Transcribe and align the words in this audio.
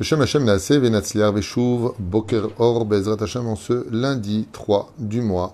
Hashem 0.00 0.22
Hashem 0.22 0.44
Naase 0.44 0.78
Venatzliar 0.78 1.30
Veshuv 1.30 1.92
Boker 1.98 2.48
Or 2.58 2.86
Bezrat 2.86 3.20
Hashem 3.20 3.46
en 3.46 3.54
ce 3.54 3.84
lundi 3.90 4.48
3 4.50 4.94
du 4.98 5.20
mois 5.20 5.52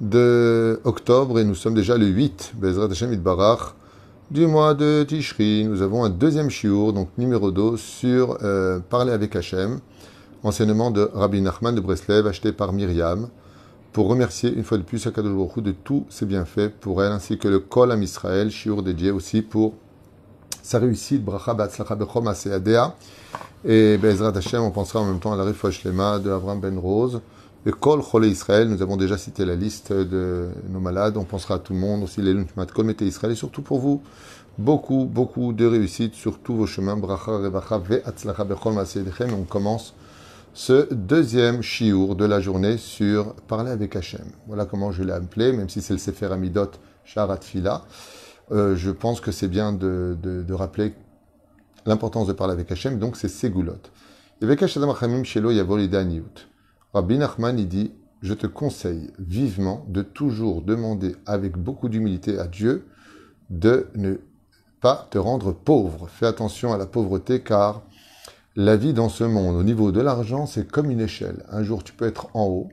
de 0.00 0.80
octobre 0.84 1.38
et 1.38 1.44
nous 1.44 1.54
sommes 1.54 1.74
déjà 1.74 1.98
le 1.98 2.06
8 2.06 2.54
Bezrat 2.56 2.86
Hashem 2.90 3.12
Itbarach 3.12 3.74
du 4.30 4.46
mois 4.46 4.72
de 4.72 5.04
Tishri. 5.06 5.66
Nous 5.66 5.82
avons 5.82 6.02
un 6.02 6.08
deuxième 6.08 6.48
shiur, 6.48 6.94
donc 6.94 7.10
numéro 7.18 7.50
2 7.50 7.76
sur 7.76 8.38
euh, 8.42 8.78
Parler 8.78 9.12
avec 9.12 9.36
Hashem, 9.36 9.80
enseignement 10.44 10.90
de 10.90 11.10
Rabbi 11.12 11.42
Nachman 11.42 11.74
de 11.74 11.82
Breslev 11.82 12.26
acheté 12.26 12.52
par 12.52 12.72
Myriam 12.72 13.28
pour 13.92 14.08
remercier 14.08 14.50
une 14.50 14.64
fois 14.64 14.78
de 14.78 14.82
plus 14.82 15.06
Akadosh 15.06 15.34
Baruch 15.34 15.62
de 15.62 15.72
tous 15.72 16.06
ses 16.08 16.24
bienfaits 16.24 16.70
pour 16.80 17.02
elle 17.02 17.12
ainsi 17.12 17.36
que 17.36 17.48
le 17.48 17.58
Kol 17.58 17.92
Am 17.92 18.02
Israël, 18.02 18.50
shiur 18.50 18.82
dédié 18.82 19.10
aussi 19.10 19.42
pour 19.42 19.74
sa 20.62 20.78
réussite, 20.78 21.24
Bracha 21.24 21.54
Batzlacha 21.54 21.94
Bechom 21.94 22.26
Aseadea. 22.28 22.94
Et 23.64 23.98
Bezrat 23.98 24.36
Hashem, 24.36 24.62
on 24.62 24.70
pensera 24.70 25.00
en 25.00 25.06
même 25.06 25.18
temps 25.18 25.32
à 25.32 25.36
la 25.36 25.44
Rifosh 25.44 25.84
Lema 25.84 26.18
de 26.18 26.30
Avram 26.30 26.60
Ben 26.60 26.78
Rose. 26.78 27.20
Le 27.64 27.72
Kol 27.72 28.00
Chole 28.02 28.26
Israël, 28.26 28.68
nous 28.68 28.82
avons 28.82 28.96
déjà 28.96 29.18
cité 29.18 29.44
la 29.44 29.56
liste 29.56 29.92
de 29.92 30.48
nos 30.70 30.80
malades. 30.80 31.16
On 31.16 31.24
pensera 31.24 31.56
à 31.56 31.58
tout 31.58 31.72
le 31.72 31.80
monde, 31.80 32.04
aussi 32.04 32.22
les 32.22 32.32
Luntmat 32.32 32.66
Kol 32.66 32.94
Israël. 33.00 33.32
Et 33.32 33.36
surtout 33.36 33.62
pour 33.62 33.80
vous, 33.80 34.00
beaucoup, 34.58 35.04
beaucoup 35.04 35.52
de 35.52 35.66
réussite 35.66 36.14
sur 36.14 36.38
tous 36.38 36.54
vos 36.54 36.66
chemins. 36.66 36.96
Bracha 36.96 37.32
Revacha 37.32 37.78
Ve'atzlacha 37.78 38.44
Bechom 38.44 38.78
Aseadechem. 38.78 39.34
On 39.34 39.42
commence 39.42 39.94
ce 40.54 40.92
deuxième 40.92 41.62
shiur 41.62 42.14
de 42.14 42.24
la 42.24 42.40
journée 42.40 42.78
sur 42.78 43.34
Parler 43.48 43.70
avec 43.70 43.96
Hashem. 43.96 44.24
Voilà 44.46 44.64
comment 44.64 44.92
je 44.92 45.02
l'ai 45.02 45.12
appelé, 45.12 45.52
même 45.52 45.68
si 45.68 45.82
c'est 45.82 45.92
le 45.92 45.98
Sefer 45.98 46.32
Amidot 46.32 46.70
Sharat 47.04 47.40
Fila. 47.42 47.82
Euh, 48.50 48.76
je 48.76 48.90
pense 48.90 49.20
que 49.20 49.30
c'est 49.30 49.48
bien 49.48 49.72
de, 49.72 50.16
de, 50.22 50.54
rappeler 50.54 50.94
l'importance 51.84 52.26
de 52.26 52.32
parler 52.32 52.54
avec 52.54 52.70
Hachem, 52.72 52.98
donc 52.98 53.16
c'est 53.16 53.28
Segulot. 53.28 53.74
Rabbi 56.94 57.18
Nachman, 57.18 57.58
il 57.58 57.68
dit, 57.68 57.92
je 58.22 58.34
te 58.34 58.46
conseille 58.46 59.10
vivement 59.18 59.84
de 59.88 60.02
toujours 60.02 60.62
demander 60.62 61.14
avec 61.26 61.56
beaucoup 61.56 61.88
d'humilité 61.88 62.38
à 62.38 62.46
Dieu 62.46 62.86
de 63.50 63.88
ne 63.94 64.16
pas 64.80 65.06
te 65.10 65.18
rendre 65.18 65.52
pauvre. 65.52 66.08
Fais 66.08 66.26
attention 66.26 66.72
à 66.72 66.78
la 66.78 66.86
pauvreté 66.86 67.42
car 67.42 67.82
la 68.56 68.76
vie 68.76 68.94
dans 68.94 69.08
ce 69.08 69.24
monde, 69.24 69.56
au 69.56 69.62
niveau 69.62 69.92
de 69.92 70.00
l'argent, 70.00 70.46
c'est 70.46 70.70
comme 70.70 70.90
une 70.90 71.00
échelle. 71.00 71.44
Un 71.50 71.62
jour, 71.62 71.84
tu 71.84 71.92
peux 71.92 72.06
être 72.06 72.28
en 72.34 72.46
haut 72.46 72.68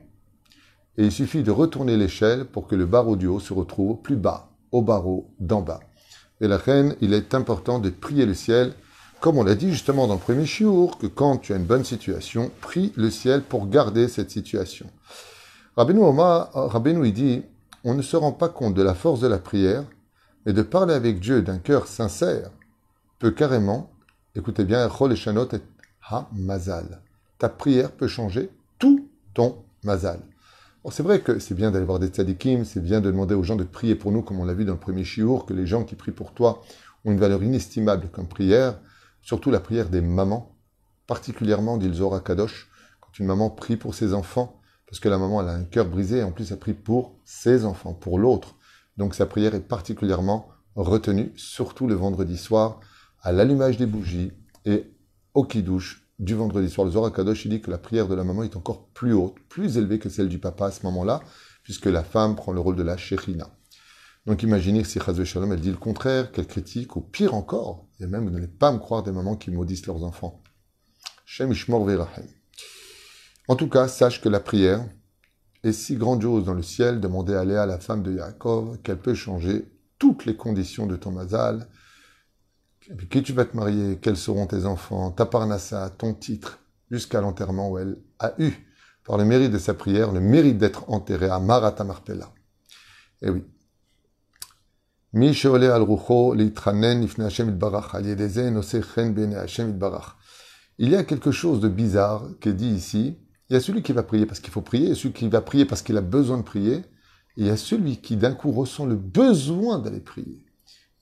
et 0.96 1.04
il 1.04 1.12
suffit 1.12 1.42
de 1.42 1.50
retourner 1.50 1.96
l'échelle 1.96 2.46
pour 2.46 2.66
que 2.66 2.74
le 2.74 2.86
barreau 2.86 3.16
du 3.16 3.26
haut 3.26 3.40
se 3.40 3.52
retrouve 3.52 4.00
plus 4.00 4.16
bas 4.16 4.55
au 4.72 4.82
barreau 4.82 5.30
d'en 5.40 5.62
bas. 5.62 5.80
Et 6.40 6.48
la 6.48 6.58
reine, 6.58 6.96
il 7.00 7.14
est 7.14 7.34
important 7.34 7.78
de 7.78 7.90
prier 7.90 8.26
le 8.26 8.34
ciel, 8.34 8.74
comme 9.20 9.38
on 9.38 9.44
l'a 9.44 9.54
dit 9.54 9.70
justement 9.70 10.06
dans 10.06 10.14
le 10.14 10.20
premier 10.20 10.46
chiour, 10.46 10.98
que 10.98 11.06
quand 11.06 11.38
tu 11.38 11.52
as 11.52 11.56
une 11.56 11.64
bonne 11.64 11.84
situation, 11.84 12.50
prie 12.60 12.92
le 12.96 13.10
ciel 13.10 13.42
pour 13.42 13.68
garder 13.68 14.08
cette 14.08 14.30
situation. 14.30 14.86
Rabbeinu 15.76 16.00
Oma, 16.00 16.50
Rabbeinu 16.52 17.06
il 17.06 17.14
dit, 17.14 17.42
on 17.84 17.94
ne 17.94 18.02
se 18.02 18.16
rend 18.16 18.32
pas 18.32 18.48
compte 18.48 18.74
de 18.74 18.82
la 18.82 18.94
force 18.94 19.20
de 19.20 19.28
la 19.28 19.38
prière, 19.38 19.84
mais 20.44 20.52
de 20.52 20.62
parler 20.62 20.94
avec 20.94 21.20
Dieu 21.20 21.42
d'un 21.42 21.58
cœur 21.58 21.86
sincère 21.86 22.50
peut 23.18 23.30
carrément, 23.30 23.90
écoutez 24.34 24.64
bien, 24.64 24.86
et 24.86 25.56
et 25.56 25.60
Mazal. 26.32 27.00
Ta 27.38 27.48
prière 27.48 27.90
peut 27.90 28.06
changer 28.06 28.50
tout 28.78 29.08
ton 29.34 29.64
Mazal 29.82 30.20
c'est 30.90 31.02
vrai 31.02 31.20
que 31.20 31.38
c'est 31.38 31.54
bien 31.54 31.70
d'aller 31.70 31.84
voir 31.84 31.98
des 31.98 32.08
tzadikim, 32.08 32.64
c'est 32.64 32.82
bien 32.82 33.00
de 33.00 33.10
demander 33.10 33.34
aux 33.34 33.42
gens 33.42 33.56
de 33.56 33.64
prier 33.64 33.94
pour 33.94 34.12
nous, 34.12 34.22
comme 34.22 34.38
on 34.38 34.44
l'a 34.44 34.54
vu 34.54 34.64
dans 34.64 34.74
le 34.74 34.78
premier 34.78 35.04
chiour, 35.04 35.46
que 35.46 35.52
les 35.52 35.66
gens 35.66 35.84
qui 35.84 35.94
prient 35.94 36.12
pour 36.12 36.32
toi 36.32 36.62
ont 37.04 37.12
une 37.12 37.18
valeur 37.18 37.42
inestimable 37.42 38.08
comme 38.12 38.28
prière, 38.28 38.78
surtout 39.20 39.50
la 39.50 39.60
prière 39.60 39.88
des 39.88 40.00
mamans, 40.00 40.56
particulièrement, 41.06 41.80
Zohar 41.92 42.22
Kadosh, 42.22 42.68
quand 43.00 43.18
une 43.18 43.26
maman 43.26 43.50
prie 43.50 43.76
pour 43.76 43.94
ses 43.94 44.14
enfants, 44.14 44.60
parce 44.86 45.00
que 45.00 45.08
la 45.08 45.18
maman 45.18 45.40
a 45.40 45.52
un 45.52 45.64
cœur 45.64 45.86
brisé, 45.86 46.18
et 46.18 46.22
en 46.22 46.30
plus 46.30 46.52
elle 46.52 46.58
prie 46.58 46.74
pour 46.74 47.16
ses 47.24 47.64
enfants, 47.64 47.92
pour 47.92 48.18
l'autre. 48.18 48.54
Donc 48.96 49.14
sa 49.14 49.26
prière 49.26 49.54
est 49.54 49.66
particulièrement 49.66 50.48
retenue, 50.76 51.32
surtout 51.36 51.86
le 51.86 51.94
vendredi 51.94 52.36
soir, 52.36 52.80
à 53.22 53.32
l'allumage 53.32 53.76
des 53.76 53.86
bougies 53.86 54.32
et 54.64 54.92
au 55.34 55.44
kidouche 55.44 56.05
du 56.18 56.34
vendredi 56.34 56.70
soir. 56.70 56.86
Le 56.86 56.92
Zohar 56.92 57.12
Kadosh, 57.12 57.44
il 57.44 57.50
dit 57.50 57.60
que 57.60 57.70
la 57.70 57.78
prière 57.78 58.08
de 58.08 58.14
la 58.14 58.24
maman 58.24 58.42
est 58.42 58.56
encore 58.56 58.88
plus 58.88 59.12
haute, 59.12 59.36
plus 59.48 59.76
élevée 59.76 59.98
que 59.98 60.08
celle 60.08 60.28
du 60.28 60.38
papa 60.38 60.66
à 60.66 60.70
ce 60.70 60.84
moment-là, 60.84 61.20
puisque 61.62 61.86
la 61.86 62.02
femme 62.02 62.36
prend 62.36 62.52
le 62.52 62.60
rôle 62.60 62.76
de 62.76 62.82
la 62.82 62.96
shérina. 62.96 63.50
Donc 64.26 64.42
imaginez 64.42 64.82
si 64.82 64.98
Chazve 64.98 65.24
Shalom, 65.24 65.52
elle 65.52 65.60
dit 65.60 65.70
le 65.70 65.76
contraire, 65.76 66.32
qu'elle 66.32 66.46
critique, 66.46 66.96
ou 66.96 67.00
pire 67.00 67.34
encore, 67.34 67.86
et 68.00 68.06
même 68.06 68.24
vous 68.24 68.30
n'allez 68.30 68.48
pas 68.48 68.72
me 68.72 68.78
croire 68.78 69.02
des 69.02 69.12
mamans 69.12 69.36
qui 69.36 69.50
maudissent 69.50 69.86
leurs 69.86 70.02
enfants. 70.02 70.42
En 73.48 73.56
tout 73.56 73.68
cas, 73.68 73.88
sache 73.88 74.20
que 74.20 74.28
la 74.28 74.40
prière 74.40 74.84
est 75.62 75.72
si 75.72 75.96
grandiose 75.96 76.44
dans 76.44 76.54
le 76.54 76.62
ciel, 76.62 77.00
demandez 77.00 77.34
à 77.34 77.44
Léa, 77.44 77.66
la 77.66 77.78
femme 77.78 78.02
de 78.02 78.12
Yaakov, 78.12 78.78
qu'elle 78.82 78.98
peut 78.98 79.14
changer 79.14 79.70
toutes 79.98 80.24
les 80.24 80.36
conditions 80.36 80.86
de 80.86 80.96
ton 80.96 81.12
mazal, 81.12 81.68
qui 83.10 83.22
tu 83.22 83.32
vas 83.32 83.44
te 83.44 83.56
marier, 83.56 83.98
quels 84.00 84.16
seront 84.16 84.46
tes 84.46 84.66
enfants, 84.66 85.10
ta 85.10 85.26
parnassa, 85.26 85.90
ton 85.90 86.14
titre, 86.14 86.60
jusqu'à 86.90 87.20
l'enterrement 87.20 87.70
où 87.70 87.78
elle 87.78 87.98
a 88.18 88.34
eu, 88.38 88.52
par 89.04 89.18
le 89.18 89.24
mérite 89.24 89.52
de 89.52 89.58
sa 89.58 89.74
prière, 89.74 90.12
le 90.12 90.20
mérite 90.20 90.58
d'être 90.58 90.88
enterrée 90.90 91.28
à 91.28 91.38
Marata 91.38 91.84
Marpella. 91.84 92.32
Eh 93.22 93.30
oui. 93.30 93.42
Il 100.78 100.90
y 100.90 100.96
a 100.96 101.04
quelque 101.04 101.30
chose 101.30 101.60
de 101.60 101.68
bizarre 101.68 102.28
qui 102.40 102.48
est 102.50 102.52
dit 102.52 102.68
ici. 102.68 103.16
Il 103.48 103.54
y 103.54 103.56
a 103.56 103.60
celui 103.60 103.82
qui 103.82 103.92
va 103.92 104.02
prier 104.02 104.26
parce 104.26 104.40
qu'il 104.40 104.52
faut 104.52 104.60
prier, 104.60 104.90
et 104.90 104.94
celui 104.94 105.14
qui 105.14 105.28
va 105.28 105.40
prier 105.40 105.64
parce 105.64 105.80
qu'il 105.82 105.96
a 105.96 106.02
besoin 106.02 106.36
de 106.38 106.42
prier, 106.42 106.74
et 106.76 106.84
il 107.38 107.46
y 107.46 107.50
a 107.50 107.56
celui 107.56 107.98
qui 107.98 108.16
d'un 108.16 108.34
coup 108.34 108.50
ressent 108.52 108.84
le 108.84 108.96
besoin 108.96 109.78
d'aller 109.78 110.00
prier. 110.00 110.45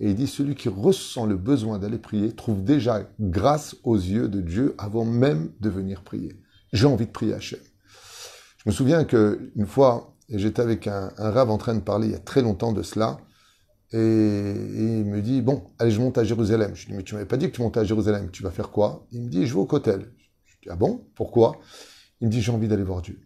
Et 0.04 0.10
il 0.10 0.14
dit, 0.14 0.26
celui 0.26 0.54
qui 0.54 0.68
ressent 0.68 1.24
le 1.24 1.38
besoin 1.38 1.78
d'aller 1.78 1.96
prier 1.96 2.30
trouve 2.32 2.62
déjà 2.62 3.08
grâce 3.18 3.74
aux 3.84 3.96
yeux 3.96 4.28
de 4.28 4.42
Dieu 4.42 4.74
avant 4.76 5.06
même 5.06 5.50
de 5.60 5.70
venir 5.70 6.02
prier. 6.02 6.38
J'ai 6.74 6.86
envie 6.86 7.06
de 7.06 7.10
prier 7.10 7.32
Hachem. 7.32 7.60
Je 8.58 8.64
me 8.66 8.70
souviens 8.70 9.04
qu'une 9.04 9.66
fois, 9.66 10.14
j'étais 10.28 10.60
avec 10.60 10.88
un, 10.88 11.10
un 11.16 11.30
rave 11.30 11.50
en 11.50 11.56
train 11.56 11.74
de 11.74 11.80
parler 11.80 12.08
il 12.08 12.12
y 12.12 12.16
a 12.16 12.18
très 12.18 12.42
longtemps 12.42 12.72
de 12.72 12.82
cela, 12.82 13.16
et, 13.94 13.96
il 13.96 15.04
me 15.06 15.22
dit, 15.22 15.40
bon, 15.40 15.70
allez, 15.78 15.90
je 15.90 16.00
monte 16.00 16.18
à 16.18 16.24
Jérusalem. 16.24 16.74
Je 16.74 16.86
lui 16.86 16.92
dis, 16.92 16.96
mais 16.98 17.02
tu 17.02 17.14
m'avais 17.14 17.26
pas 17.26 17.38
dit 17.38 17.46
que 17.50 17.56
tu 17.56 17.62
montais 17.62 17.80
à 17.80 17.84
Jérusalem, 17.84 18.30
tu 18.30 18.42
vas 18.42 18.50
faire 18.50 18.70
quoi? 18.70 19.06
Il 19.10 19.22
me 19.22 19.28
dit, 19.28 19.46
je 19.46 19.54
vais 19.54 19.60
au 19.60 19.64
Kotel. 19.64 20.12
Je 20.44 20.54
dis, 20.62 20.68
ah 20.68 20.76
bon? 20.76 21.06
Pourquoi? 21.14 21.60
Il 22.20 22.26
me 22.26 22.30
dit, 22.30 22.42
j'ai 22.42 22.52
envie 22.52 22.68
d'aller 22.68 22.82
voir 22.82 23.00
Dieu. 23.00 23.20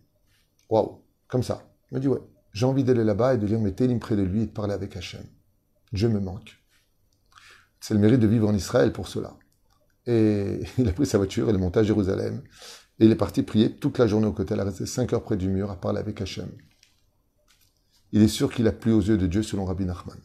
Waouh, 0.71 1.03
comme 1.27 1.43
ça. 1.43 1.67
Il 1.91 1.97
me 1.97 2.01
dit, 2.01 2.09
ouais, 2.09 2.21
j'ai 2.53 2.67
envie 2.67 2.85
d'aller 2.85 3.03
là-bas 3.03 3.35
et 3.35 3.39
de 3.39 3.47
lire 3.47 3.59
mes 3.59 3.73
télim 3.73 3.99
près 3.99 4.15
de 4.15 4.23
lui 4.23 4.43
et 4.43 4.47
de 4.47 4.53
parler 4.53 4.75
avec 4.75 4.95
Hachem. 4.95 5.25
Dieu 5.93 6.09
me 6.09 6.21
manque. 6.21 6.58
C'est 7.81 7.95
le 7.95 8.01
mérite 8.01 8.21
de 8.21 8.27
vivre 8.27 8.49
en 8.49 8.55
Israël 8.55 8.93
pour 8.93 9.09
cela. 9.09 9.37
Et 10.07 10.61
il 10.79 10.89
a 10.89 10.93
pris 10.93 11.07
sa 11.07 11.19
voiture, 11.19 11.49
il 11.49 11.55
est 11.55 11.59
monté 11.59 11.81
à 11.81 11.83
Jérusalem, 11.83 12.43
et 12.99 13.05
il 13.05 13.11
est 13.11 13.17
parti 13.17 13.43
prier 13.43 13.77
toute 13.77 13.99
la 13.99 14.07
journée 14.07 14.27
au 14.27 14.33
côté. 14.33 14.55
Il 14.55 14.61
a 14.61 14.65
resté 14.65 14.87
5 14.87 15.13
heures 15.13 15.23
près 15.23 15.37
du 15.37 15.49
mur 15.49 15.71
à 15.71 15.77
parler 15.77 16.01
avec 16.01 16.21
Hachem. 16.21 16.51
Il 18.13 18.23
est 18.23 18.29
sûr 18.29 18.53
qu'il 18.53 18.67
a 18.67 18.73
plu 18.73 18.93
aux 18.93 19.03
yeux 19.03 19.19
de 19.19 19.27
Dieu 19.27 19.43
selon 19.43 19.67
Rabbi 19.67 19.85
Nachman. 19.85 20.19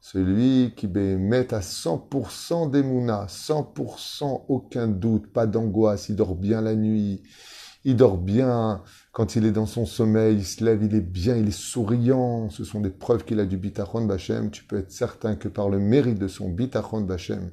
Celui 0.00 0.74
qui 0.76 0.86
met 0.86 1.54
à 1.54 1.60
100% 1.60 2.70
d'Emouna, 2.70 3.26
100% 3.26 4.44
aucun 4.48 4.86
doute, 4.86 5.32
pas 5.32 5.46
d'angoisse, 5.46 6.10
il 6.10 6.16
dort 6.16 6.34
bien 6.34 6.60
la 6.60 6.74
nuit, 6.74 7.22
il 7.84 7.96
dort 7.96 8.16
bien, 8.16 8.82
quand 9.12 9.36
il 9.36 9.44
est 9.44 9.52
dans 9.52 9.66
son 9.66 9.84
sommeil, 9.84 10.36
il 10.36 10.44
se 10.44 10.64
lève, 10.64 10.82
il 10.82 10.94
est 10.94 11.02
bien, 11.02 11.36
il 11.36 11.48
est 11.48 11.56
souriant. 11.56 12.48
Ce 12.48 12.64
sont 12.64 12.80
des 12.80 12.90
preuves 12.90 13.24
qu'il 13.24 13.40
a 13.40 13.44
du 13.44 13.58
bitachon 13.58 14.06
bachem. 14.06 14.50
Tu 14.50 14.64
peux 14.64 14.78
être 14.78 14.90
certain 14.90 15.36
que 15.36 15.48
par 15.48 15.68
le 15.68 15.78
mérite 15.78 16.18
de 16.18 16.28
son 16.28 16.48
bitachon 16.48 17.02
bachem, 17.02 17.50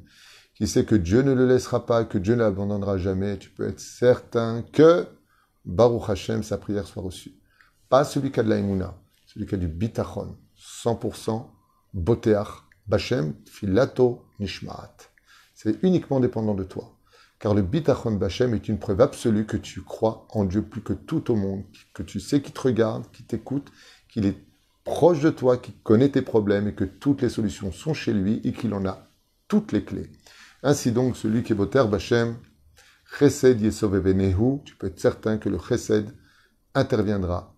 qui 0.56 0.68
sait 0.68 0.86
que 0.86 0.96
Dieu 0.96 1.22
ne 1.22 1.34
le 1.34 1.46
laissera 1.48 1.86
pas, 1.86 2.06
que 2.06 2.18
Dieu 2.18 2.36
ne 2.36 2.40
l'abandonnera 2.40 2.98
jamais, 2.98 3.38
tu 3.38 3.50
peux 3.50 3.68
être 3.68 3.80
certain 3.80 4.64
que 4.72 5.06
Baruch 5.66 6.10
Hashem, 6.10 6.44
sa 6.44 6.58
prière 6.58 6.88
soit 6.88 7.04
reçue. 7.04 7.34
Pas 7.90 8.06
celui 8.06 8.32
qui 8.32 8.40
a 8.40 8.44
de 8.44 8.50
la 8.50 8.96
celui 9.28 9.46
qui 9.46 9.56
a 9.56 9.58
du 9.58 9.68
bitachon, 9.68 10.38
100% 10.58 11.46
boteach 11.94 12.48
bachem, 12.88 13.34
filato 13.46 14.24
nishmaat. 14.40 14.96
C'est 15.54 15.84
uniquement 15.84 16.22
dépendant 16.22 16.56
de 16.56 16.64
toi 16.64 16.98
car 17.42 17.56
le 17.56 17.64
bitachon 17.64 18.12
bachem 18.12 18.54
est 18.54 18.70
une 18.70 18.78
preuve 18.78 19.02
absolue 19.02 19.48
que 19.48 19.58
tu 19.58 19.82
crois 19.82 20.28
en 20.30 20.46
Dieu 20.46 20.62
plus 20.62 20.82
que 20.82 20.94
tout 20.94 21.32
au 21.32 21.36
monde, 21.36 21.64
que 21.92 22.04
tu 22.04 22.20
sais 22.20 22.40
qu'il 22.40 22.54
te 22.54 22.62
regarde, 22.62 23.10
qu'il 23.12 23.26
t'écoute, 23.26 23.72
qu'il 24.08 24.28
est 24.28 24.38
proche 24.84 25.22
de 25.22 25.32
toi, 25.32 25.58
qu'il 25.58 25.74
connaît 25.82 26.10
tes 26.10 26.22
problèmes 26.22 26.68
et 26.68 26.76
que 26.76 26.84
toutes 26.84 27.24
les 27.24 27.30
solutions 27.30 27.72
sont 27.72 27.96
chez 27.96 28.14
lui 28.14 28.42
et 28.44 28.54
qu'il 28.54 28.76
en 28.76 28.86
a 28.86 29.08
toutes 29.48 29.72
les 29.72 29.84
clés. 29.84 30.12
Ainsi 30.62 30.92
donc, 30.92 31.18
celui 31.18 31.42
qui 31.42 31.54
est 31.54 31.56
boter 31.56 31.84
bachem, 31.90 32.38
chesed 33.18 33.60
yesov 33.60 34.04
tu 34.64 34.76
peux 34.76 34.88
être 34.88 35.00
certain 35.00 35.40
que 35.40 35.50
le 35.50 35.58
chesed 35.58 36.14
interviendra. 36.76 37.56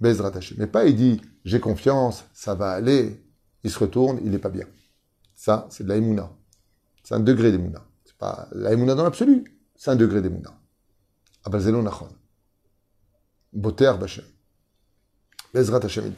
Bezrat 0.00 0.30
Mais 0.58 0.68
pas 0.68 0.86
il 0.86 0.94
dit, 0.94 1.20
j'ai 1.44 1.58
confiance, 1.58 2.24
ça 2.32 2.54
va 2.54 2.70
aller. 2.70 3.20
Il 3.64 3.70
se 3.70 3.80
retourne, 3.80 4.20
il 4.22 4.30
n'est 4.30 4.38
pas 4.38 4.48
bien. 4.48 4.66
Ça, 5.34 5.66
c'est 5.70 5.84
de 5.84 5.92
la 5.92 6.30
C'est 7.02 7.16
un 7.16 7.20
degré 7.20 7.50
d'Emouna. 7.50 7.87
La 8.20 8.74
dans 8.76 9.04
l'absolu, 9.04 9.44
c'est 9.76 9.90
un 9.90 9.96
degré 9.96 10.20
d'Emouna. 10.20 10.58
Abalzelon 11.44 11.82
Nachon. 11.82 12.08
Boter 13.52 13.92
Bachem. 13.98 14.24
Bezrat 15.54 15.84
Hashem 15.84 16.12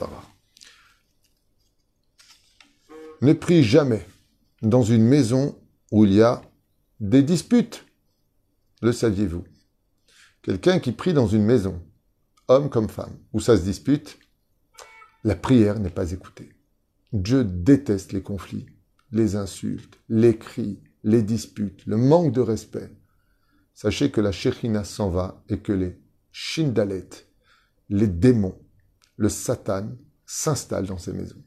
Ne 3.20 3.32
prie 3.34 3.62
jamais 3.62 4.06
dans 4.62 4.82
une 4.82 5.04
maison 5.04 5.58
où 5.92 6.04
il 6.04 6.14
y 6.14 6.22
a 6.22 6.42
des 7.00 7.22
disputes. 7.22 7.84
Le 8.82 8.92
saviez-vous? 8.92 9.44
Quelqu'un 10.42 10.78
qui 10.78 10.92
prie 10.92 11.12
dans 11.12 11.26
une 11.26 11.44
maison, 11.44 11.82
homme 12.48 12.70
comme 12.70 12.88
femme, 12.88 13.18
où 13.32 13.40
ça 13.40 13.58
se 13.58 13.62
dispute, 13.62 14.18
la 15.22 15.36
prière 15.36 15.78
n'est 15.78 15.90
pas 15.90 16.12
écoutée. 16.12 16.56
Dieu 17.12 17.44
déteste 17.44 18.12
les 18.12 18.22
conflits, 18.22 18.66
les 19.12 19.36
insultes, 19.36 19.98
les 20.08 20.38
cris, 20.38 20.80
les 21.02 21.22
disputes, 21.22 21.84
le 21.86 21.96
manque 21.96 22.32
de 22.32 22.40
respect. 22.40 22.90
Sachez 23.74 24.10
que 24.10 24.20
la 24.20 24.32
Shechina 24.32 24.84
s'en 24.84 25.10
va 25.10 25.42
et 25.48 25.60
que 25.60 25.72
les 25.72 25.98
Shindalet, 26.32 27.08
les 27.88 28.06
démons, 28.06 28.58
le 29.16 29.28
Satan 29.28 29.90
s'installent 30.26 30.86
dans 30.86 30.98
ces 30.98 31.12
maisons. 31.12 31.42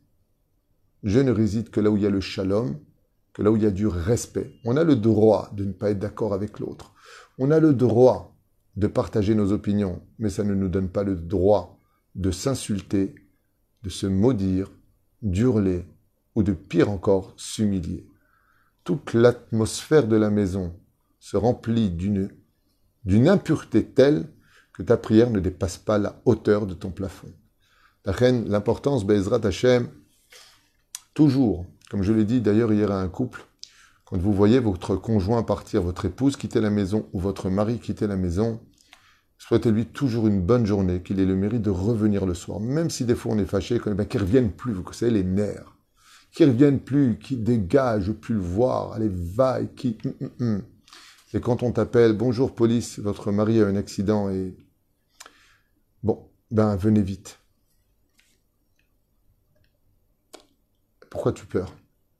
Je 1.03 1.19
ne 1.19 1.31
réside 1.31 1.69
que 1.69 1.79
là 1.79 1.89
où 1.91 1.97
il 1.97 2.03
y 2.03 2.07
a 2.07 2.09
le 2.09 2.21
shalom, 2.21 2.79
que 3.33 3.41
là 3.41 3.51
où 3.51 3.57
il 3.57 3.63
y 3.63 3.67
a 3.67 3.71
du 3.71 3.87
respect. 3.87 4.53
On 4.63 4.77
a 4.77 4.83
le 4.83 4.95
droit 4.95 5.51
de 5.53 5.65
ne 5.65 5.73
pas 5.73 5.89
être 5.89 5.99
d'accord 5.99 6.33
avec 6.33 6.59
l'autre. 6.59 6.93
On 7.39 7.51
a 7.51 7.59
le 7.59 7.73
droit 7.73 8.37
de 8.75 8.87
partager 8.87 9.35
nos 9.35 9.51
opinions, 9.51 10.01
mais 10.19 10.29
ça 10.29 10.43
ne 10.43 10.53
nous 10.53 10.69
donne 10.69 10.89
pas 10.89 11.03
le 11.03 11.15
droit 11.15 11.79
de 12.15 12.31
s'insulter, 12.31 13.15
de 13.83 13.89
se 13.89 14.07
maudire, 14.07 14.71
d'hurler 15.21 15.85
ou 16.35 16.43
de 16.43 16.53
pire 16.53 16.89
encore, 16.89 17.33
s'humilier. 17.37 18.07
Toute 18.83 19.13
l'atmosphère 19.13 20.07
de 20.07 20.17
la 20.17 20.29
maison 20.29 20.75
se 21.19 21.37
remplit 21.37 21.89
d'une 21.89 23.29
impureté 23.29 23.85
telle 23.85 24.27
que 24.73 24.83
ta 24.83 24.97
prière 24.97 25.29
ne 25.29 25.39
dépasse 25.39 25.77
pas 25.77 25.97
la 25.97 26.21
hauteur 26.25 26.65
de 26.65 26.73
ton 26.73 26.91
plafond. 26.91 27.31
La 28.05 28.11
reine, 28.11 28.49
l'importance, 28.49 29.05
Bezrat 29.05 29.45
Hashem, 29.45 29.87
toujours, 31.13 31.65
comme 31.89 32.03
je 32.03 32.11
l'ai 32.11 32.25
dit 32.25 32.41
d'ailleurs 32.41 32.73
hier 32.73 32.91
à 32.91 32.99
un 32.99 33.07
couple, 33.07 33.45
quand 34.03 34.17
vous 34.17 34.33
voyez 34.33 34.59
votre 34.59 34.97
conjoint 34.97 35.43
partir, 35.43 35.81
votre 35.81 36.03
épouse 36.03 36.35
quitter 36.35 36.59
la 36.59 36.69
maison 36.69 37.07
ou 37.13 37.19
votre 37.19 37.49
mari 37.49 37.79
quitter 37.79 38.07
la 38.07 38.17
maison, 38.17 38.59
souhaitez-lui 39.37 39.85
toujours 39.85 40.27
une 40.27 40.41
bonne 40.41 40.65
journée, 40.65 41.01
qu'il 41.01 41.21
ait 41.21 41.25
le 41.25 41.35
mérite 41.35 41.61
de 41.61 41.69
revenir 41.69 42.25
le 42.25 42.33
soir, 42.33 42.59
même 42.59 42.89
si 42.89 43.05
des 43.05 43.15
fois 43.15 43.33
on 43.33 43.37
est 43.37 43.45
fâché, 43.45 43.79
qu'il 43.79 43.93
ne 43.93 44.19
revienne 44.19 44.51
plus, 44.51 44.73
vous 44.73 44.91
savez, 44.91 45.11
les 45.11 45.23
nerfs, 45.23 45.72
qu'il 46.33 46.47
ne 46.47 46.51
revienne 46.51 46.79
plus, 46.79 47.19
qu'il 47.19 47.43
dégage, 47.43 48.11
plus 48.11 48.35
le 48.35 48.41
voir, 48.41 48.93
allez, 48.93 49.09
va, 49.09 49.61
et 49.61 49.67
qui... 49.69 49.97
Hum, 50.03 50.13
hum, 50.21 50.31
hum. 50.39 50.63
Et 51.35 51.41
quand 51.41 51.63
on 51.63 51.71
t'appelle, 51.71 52.13
bonjour 52.13 52.53
police, 52.53 52.99
votre 52.99 53.31
mari 53.31 53.61
a 53.61 53.67
un 53.67 53.75
accident 53.75 54.29
et... 54.29 54.55
Bon, 56.01 56.29
ben 56.51 56.75
venez 56.75 57.01
vite. 57.01 57.39
Pourquoi 61.09 61.31
tu 61.31 61.45
pleures? 61.45 61.73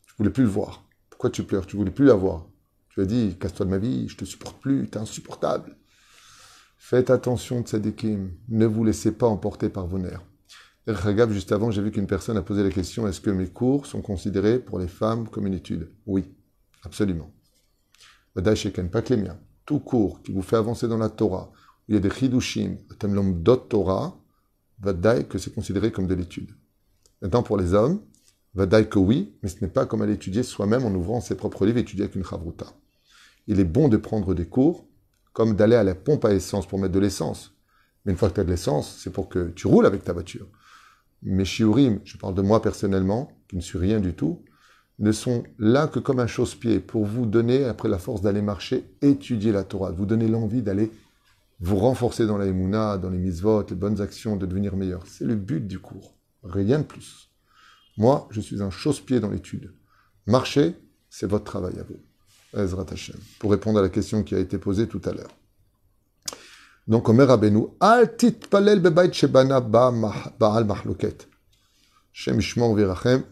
Tu 0.08 0.14
voulais 0.18 0.30
plus 0.30 0.44
le 0.44 0.50
voir. 0.50 0.84
Pourquoi 1.10 1.30
tu 1.30 1.44
pleures? 1.44 1.66
Tu 1.66 1.76
voulais 1.76 1.92
plus 1.92 2.06
la 2.06 2.14
voir. 2.14 2.48
Tu 2.90 3.02
as 3.02 3.06
dit, 3.06 3.36
casse-toi 3.40 3.66
de 3.66 3.72
ma 3.72 3.78
vie, 3.80 4.08
je 4.08 4.18
te 4.18 4.26
supporte 4.26 4.62
plus, 4.62 4.88
tu 4.90 4.98
es 4.98 5.02
insupportable. 5.02 5.76
Faites 6.78 7.10
attention, 7.10 7.64
tzadikim. 7.64 8.32
Ne 8.50 8.66
vous 8.66 8.84
laissez 8.84 9.12
pas 9.12 9.28
emporter 9.28 9.70
par 9.70 9.88
vos 9.88 9.98
nerfs. 9.98 10.24
Regarde, 10.86 11.32
juste 11.32 11.54
avant, 11.54 11.72
j'ai 11.72 11.82
vu 11.82 11.92
qu'une 11.92 12.08
personne 12.08 12.36
a 12.36 12.42
posé 12.42 12.62
la 12.62 12.70
question, 12.70 13.08
est-ce 13.08 13.22
que 13.22 13.30
mes 13.30 13.48
cours 13.48 13.86
sont 13.86 14.02
considérés 14.02 14.60
pour 14.60 14.80
les 14.80 14.90
femmes 14.90 15.30
comme 15.30 15.48
une 15.48 15.54
étude? 15.54 15.90
Oui, 16.06 16.36
absolument. 16.84 17.32
Vadaï 18.36 18.70
pas 18.92 19.02
que 19.02 19.14
les 19.14 19.22
miens. 19.22 19.40
Tout 19.66 19.80
cours 19.80 20.22
qui 20.24 20.34
vous 20.34 20.42
fait 20.42 20.58
avancer 20.58 20.90
dans 20.90 20.98
la 20.98 21.08
Torah, 21.10 21.52
où 21.54 21.86
il 21.88 21.96
y 21.96 21.98
a 21.98 22.02
des 22.02 22.10
chidushim, 22.10 22.76
d'autres 23.36 23.70
Torah, 23.70 24.20
Vadaï 24.80 25.26
que 25.26 25.38
c'est 25.38 25.54
considéré 25.54 25.94
comme 25.94 26.08
de 26.08 26.16
l'étude. 26.16 26.52
Maintenant, 27.22 27.44
pour 27.44 27.56
les 27.56 27.74
hommes, 27.74 28.02
Vadaï 28.54 28.90
que 28.90 29.00
oui, 29.00 29.38
mais 29.42 29.48
ce 29.48 29.64
n'est 29.64 29.72
pas 29.72 29.86
comme 29.86 30.02
à 30.02 30.06
l'étudier 30.06 30.44
soi-même 30.44 30.84
en 30.84 30.94
ouvrant 30.94 31.22
ses 31.22 31.36
propres 31.36 31.66
livres 31.66 31.78
et 31.78 31.82
étudier 31.82 32.04
avec 32.04 32.16
une 32.16 32.26
chavruta. 32.26 32.66
Il 33.48 33.62
est 33.62 33.66
bon 33.66 33.88
de 33.88 33.96
prendre 33.96 34.34
des 34.34 34.48
cours, 34.48 34.86
comme 35.32 35.56
d'aller 35.56 35.78
à 35.78 35.84
la 35.84 35.96
pompe 35.96 36.26
à 36.26 36.34
essence 36.34 36.68
pour 36.68 36.78
mettre 36.78 36.94
de 36.94 37.00
l'essence. 37.00 37.54
Mais 38.04 38.12
une 38.12 38.18
fois 38.18 38.30
que 38.30 38.36
tu 38.36 38.42
as 38.42 38.44
de 38.44 38.50
l'essence, 38.50 39.00
c'est 39.02 39.12
pour 39.12 39.30
que 39.30 39.50
tu 39.52 39.68
roules 39.68 39.86
avec 39.86 40.04
ta 40.04 40.12
voiture. 40.12 40.48
Mes 41.24 41.46
shiurim, 41.46 42.00
je 42.04 42.18
parle 42.18 42.36
de 42.36 42.42
moi 42.42 42.62
personnellement, 42.62 43.32
qui 43.48 43.56
ne 43.56 43.62
suis 43.62 43.78
rien 43.78 44.00
du 44.00 44.14
tout, 44.14 44.44
ne 45.00 45.12
sont 45.12 45.44
là 45.58 45.88
que 45.88 46.00
comme 46.00 46.20
un 46.20 46.28
chausse-pied 46.28 46.80
pour 46.80 47.06
vous 47.06 47.26
donner, 47.26 47.64
après 47.66 47.90
la 47.90 47.98
force 47.98 48.22
d'aller 48.22 48.42
marcher, 48.42 48.86
étudier 49.02 49.52
la 49.52 49.64
Torah, 49.64 49.92
vous 49.92 50.06
donner 50.06 50.28
l'envie 50.28 50.62
d'aller 50.62 50.92
vous 51.64 51.78
renforcer 51.78 52.28
dans 52.28 52.38
la 52.38 52.46
Emouna, 52.48 52.98
dans 52.98 53.10
les 53.10 53.18
mitzvot, 53.18 53.66
les 53.70 53.76
bonnes 53.76 54.02
actions, 54.02 54.36
de 54.36 54.46
devenir 54.46 54.76
meilleur. 54.76 55.06
C'est 55.08 55.24
le 55.24 55.36
but 55.36 55.66
du 55.66 55.80
cours. 55.80 56.18
Rien 56.44 56.80
de 56.80 56.84
plus. 56.84 57.30
Moi, 57.98 58.28
je 58.32 58.42
suis 58.42 58.62
un 58.62 58.70
chausse-pied 58.70 59.22
dans 59.22 59.30
l'étude. 59.30 59.72
Marcher, 60.26 60.76
c'est 61.10 61.26
votre 61.26 61.46
travail 61.46 61.80
à 61.80 61.84
vous. 61.84 62.00
Ezrat 62.60 62.86
Hashem. 62.92 63.16
Pour 63.40 63.52
répondre 63.52 63.80
à 63.80 63.82
la 63.82 63.90
question 63.90 64.24
qui 64.24 64.36
a 64.36 64.40
été 64.40 64.58
posée 64.58 64.88
tout 64.88 65.02
à 65.06 65.14
l'heure. 65.14 65.34
Donc, 66.88 67.08
Omer 67.10 67.28
Rabbeinu, 67.28 67.68
Al 67.80 68.16
titpalel 68.16 68.80
bebait 68.80 69.14
shebana 69.14 69.62
ba'al 69.62 70.66
mahloket. 70.66 71.28
Shem 72.12 72.40
ishmor 72.40 72.76
virachem 72.76 73.24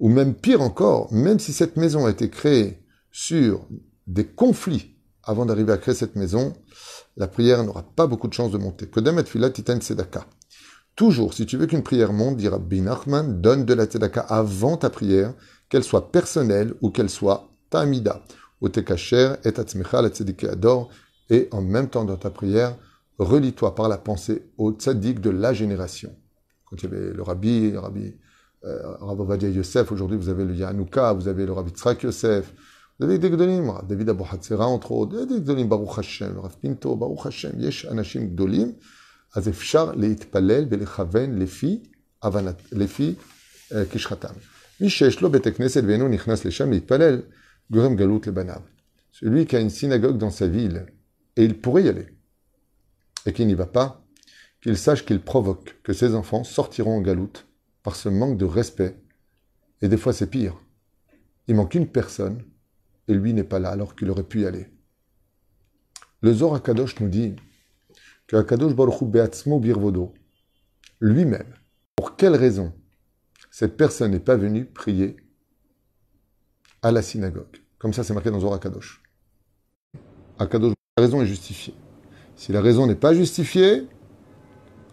ou 0.00 0.08
même 0.08 0.34
pire 0.34 0.60
encore, 0.60 1.12
même 1.12 1.38
si 1.38 1.52
cette 1.52 1.76
maison 1.76 2.06
a 2.06 2.10
été 2.10 2.28
créée 2.28 2.82
sur 3.10 3.66
des 4.06 4.26
conflits 4.26 4.96
avant 5.22 5.46
d'arriver 5.46 5.72
à 5.72 5.78
créer 5.78 5.94
cette 5.94 6.16
maison, 6.16 6.52
la 7.16 7.28
prière 7.28 7.64
n'aura 7.64 7.82
pas 7.82 8.06
beaucoup 8.06 8.28
de 8.28 8.34
chances 8.34 8.50
de 8.50 8.58
monter. 8.58 8.86
Kodem 8.86 9.24
filat 9.24 9.50
titan 9.50 9.80
sedaka. 9.80 10.26
Toujours, 10.96 11.32
si 11.32 11.46
tu 11.46 11.56
veux 11.56 11.66
qu'une 11.66 11.82
prière 11.82 12.12
monte, 12.12 12.36
dira 12.36 12.58
Binachman, 12.58 13.40
donne 13.40 13.64
de 13.64 13.74
la 13.74 13.86
tzedaka 13.86 14.20
avant 14.20 14.76
ta 14.76 14.90
prière, 14.90 15.32
qu'elle 15.68 15.82
soit 15.82 16.12
personnelle 16.12 16.74
ou 16.82 16.90
qu'elle 16.90 17.08
soit 17.10 17.48
tamida. 17.70 18.22
Ou 18.60 18.68
tekacher 18.68 19.32
et 19.44 19.52
et 21.29 21.47
en 21.51 21.61
même 21.61 21.89
temps 21.89 22.05
dans 22.05 22.17
ta 22.17 22.29
prière, 22.29 22.75
relis-toi 23.17 23.75
par 23.75 23.89
la 23.89 23.97
pensée 23.97 24.43
au 24.57 24.71
tzadik 24.71 25.19
de 25.19 25.29
la 25.29 25.53
génération. 25.53 26.15
Quand 26.65 26.77
il 26.77 26.83
y 26.83 26.93
avait 26.93 27.13
le 27.13 27.21
rabbi, 27.21 27.71
le 27.71 27.79
rabbi 27.79 28.13
euh, 28.65 28.95
Rav 28.99 29.19
Ovadia 29.19 29.49
Yosef, 29.49 29.91
aujourd'hui 29.91 30.17
vous 30.17 30.29
avez 30.29 30.45
le 30.45 30.53
Yanouka, 30.53 31.13
vous 31.13 31.27
avez 31.27 31.45
le 31.45 31.51
Rav 31.51 31.67
Yitzhak 31.67 32.03
Yosef, 32.03 32.53
vous 32.99 33.05
avez 33.05 33.17
des 33.17 33.29
Gdolim, 33.29 33.81
David 33.87 34.09
Abu 34.09 34.23
Hatzera 34.29 34.67
entre 34.67 34.91
autres, 34.91 35.25
des 35.25 35.39
Gdolim 35.39 35.67
Baruch 35.67 35.97
Hashem, 35.97 36.37
Rav 36.39 36.57
Pinto, 36.61 36.95
Baruch 36.95 37.25
Hashem, 37.25 37.59
Yesh 37.59 37.85
Anashim 37.85 38.35
Gdolim, 38.35 38.73
אז 39.35 39.49
אפשר 39.49 39.91
להתפלל 39.91 40.65
ולכוון 40.69 41.39
לפי, 41.39 41.83
הבנת, 42.23 42.61
לפי 42.71 43.15
uh, 43.69 43.75
כשחתם. 43.91 44.33
מי 44.81 44.89
שיש 44.89 45.21
לו 45.21 45.29
בית 45.29 45.47
הכנסת 45.47 45.83
ואינו 45.87 46.07
נכנס 46.07 46.45
לשם 46.45 46.71
להתפלל, 46.71 47.21
גורם 47.71 47.95
גלות 47.95 48.27
לבניו. 48.27 48.61
Celui 49.11 49.45
qui 49.45 49.55
a 49.55 49.59
une 49.59 49.69
synagogue 49.69 50.17
dans 50.17 50.29
sa 50.29 50.47
ville, 50.47 50.85
et 51.36 51.44
il 51.44 51.60
pourrait 51.60 51.84
y 51.84 51.88
aller, 51.88 52.08
et 53.26 53.32
qui 53.32 53.46
n'y 53.46 53.54
va 53.54 53.66
pas, 53.66 54.04
qu'il 54.64 54.78
sache 54.78 55.04
qu'il 55.04 55.20
provoque 55.20 55.78
que 55.82 55.92
ses 55.92 56.14
enfants 56.14 56.42
sortiront 56.42 56.96
en 56.96 57.00
galoute 57.00 57.46
par 57.82 57.96
ce 57.96 58.08
manque 58.08 58.38
de 58.38 58.46
respect. 58.46 58.96
Et 59.82 59.88
des 59.88 59.98
fois, 59.98 60.12
c'est 60.12 60.30
pire. 60.30 60.56
Il 61.46 61.54
manque 61.54 61.74
une 61.74 61.86
personne 61.86 62.42
et 63.06 63.14
lui 63.14 63.34
n'est 63.34 63.44
pas 63.44 63.58
là 63.58 63.68
alors 63.68 63.94
qu'il 63.94 64.10
aurait 64.10 64.24
pu 64.24 64.40
y 64.40 64.46
aller. 64.46 64.68
Le 66.22 66.32
Zohar 66.32 66.54
Akadosh 66.54 66.98
nous 67.00 67.08
dit 67.08 67.36
que 68.26 68.36
Akadosh 68.36 68.74
Baruch 68.74 69.02
Beatzmo 69.02 69.60
Birvodo, 69.60 70.14
lui-même, 71.00 71.54
pour 71.94 72.16
quelle 72.16 72.34
raison 72.34 72.72
cette 73.50 73.76
personne 73.76 74.12
n'est 74.12 74.20
pas 74.20 74.36
venue 74.36 74.64
prier 74.64 75.16
à 76.80 76.90
la 76.90 77.02
synagogue? 77.02 77.58
Comme 77.78 77.92
ça, 77.92 78.02
c'est 78.02 78.14
marqué 78.14 78.30
dans 78.30 78.40
Zohar. 78.40 78.54
Akadosh, 80.38 80.73
la 80.96 81.02
raison 81.02 81.22
est 81.22 81.26
justifiée. 81.26 81.74
Si 82.36 82.52
la 82.52 82.60
raison 82.60 82.86
n'est 82.86 82.94
pas 82.94 83.14
justifiée, 83.14 83.82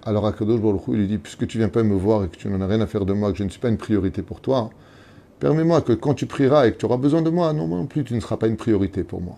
alors 0.02 0.26
Akadosh 0.26 0.60
Baruch 0.60 0.82
il 0.88 0.96
lui 0.96 1.08
dit, 1.08 1.20
puisque 1.20 1.46
tu 1.46 1.60
viens 1.60 1.70
pas 1.70 1.84
me 1.84 1.94
voir 1.94 2.24
et 2.24 2.28
que 2.28 2.38
tu 2.38 2.50
n'en 2.50 2.60
as 2.60 2.66
rien 2.66 2.82
à 2.82 2.88
faire 2.88 3.06
de 3.06 3.14
moi, 3.14 3.32
que 3.32 3.38
je 3.38 3.44
ne 3.44 3.50
suis 3.50 3.60
pas 3.60 3.70
une 3.70 3.78
priorité 3.78 4.24
pour 4.24 4.42
toi, 4.42 4.72
permets-moi 5.40 5.84
que 5.84 5.94
quand 5.94 6.16
tu 6.16 6.26
prieras 6.26 6.66
et 6.66 6.72
que 6.72 6.78
tu 6.78 6.86
auras 6.86 6.98
besoin 6.98 7.22
de 7.22 7.30
moi, 7.30 7.54
non, 7.54 7.68
non 7.68 7.86
plus, 7.86 8.04
tu 8.04 8.16
ne 8.16 8.20
seras 8.20 8.38
pas 8.38 8.48
une 8.48 8.58
priorité 8.58 9.04
pour 9.04 9.22
moi. 9.22 9.38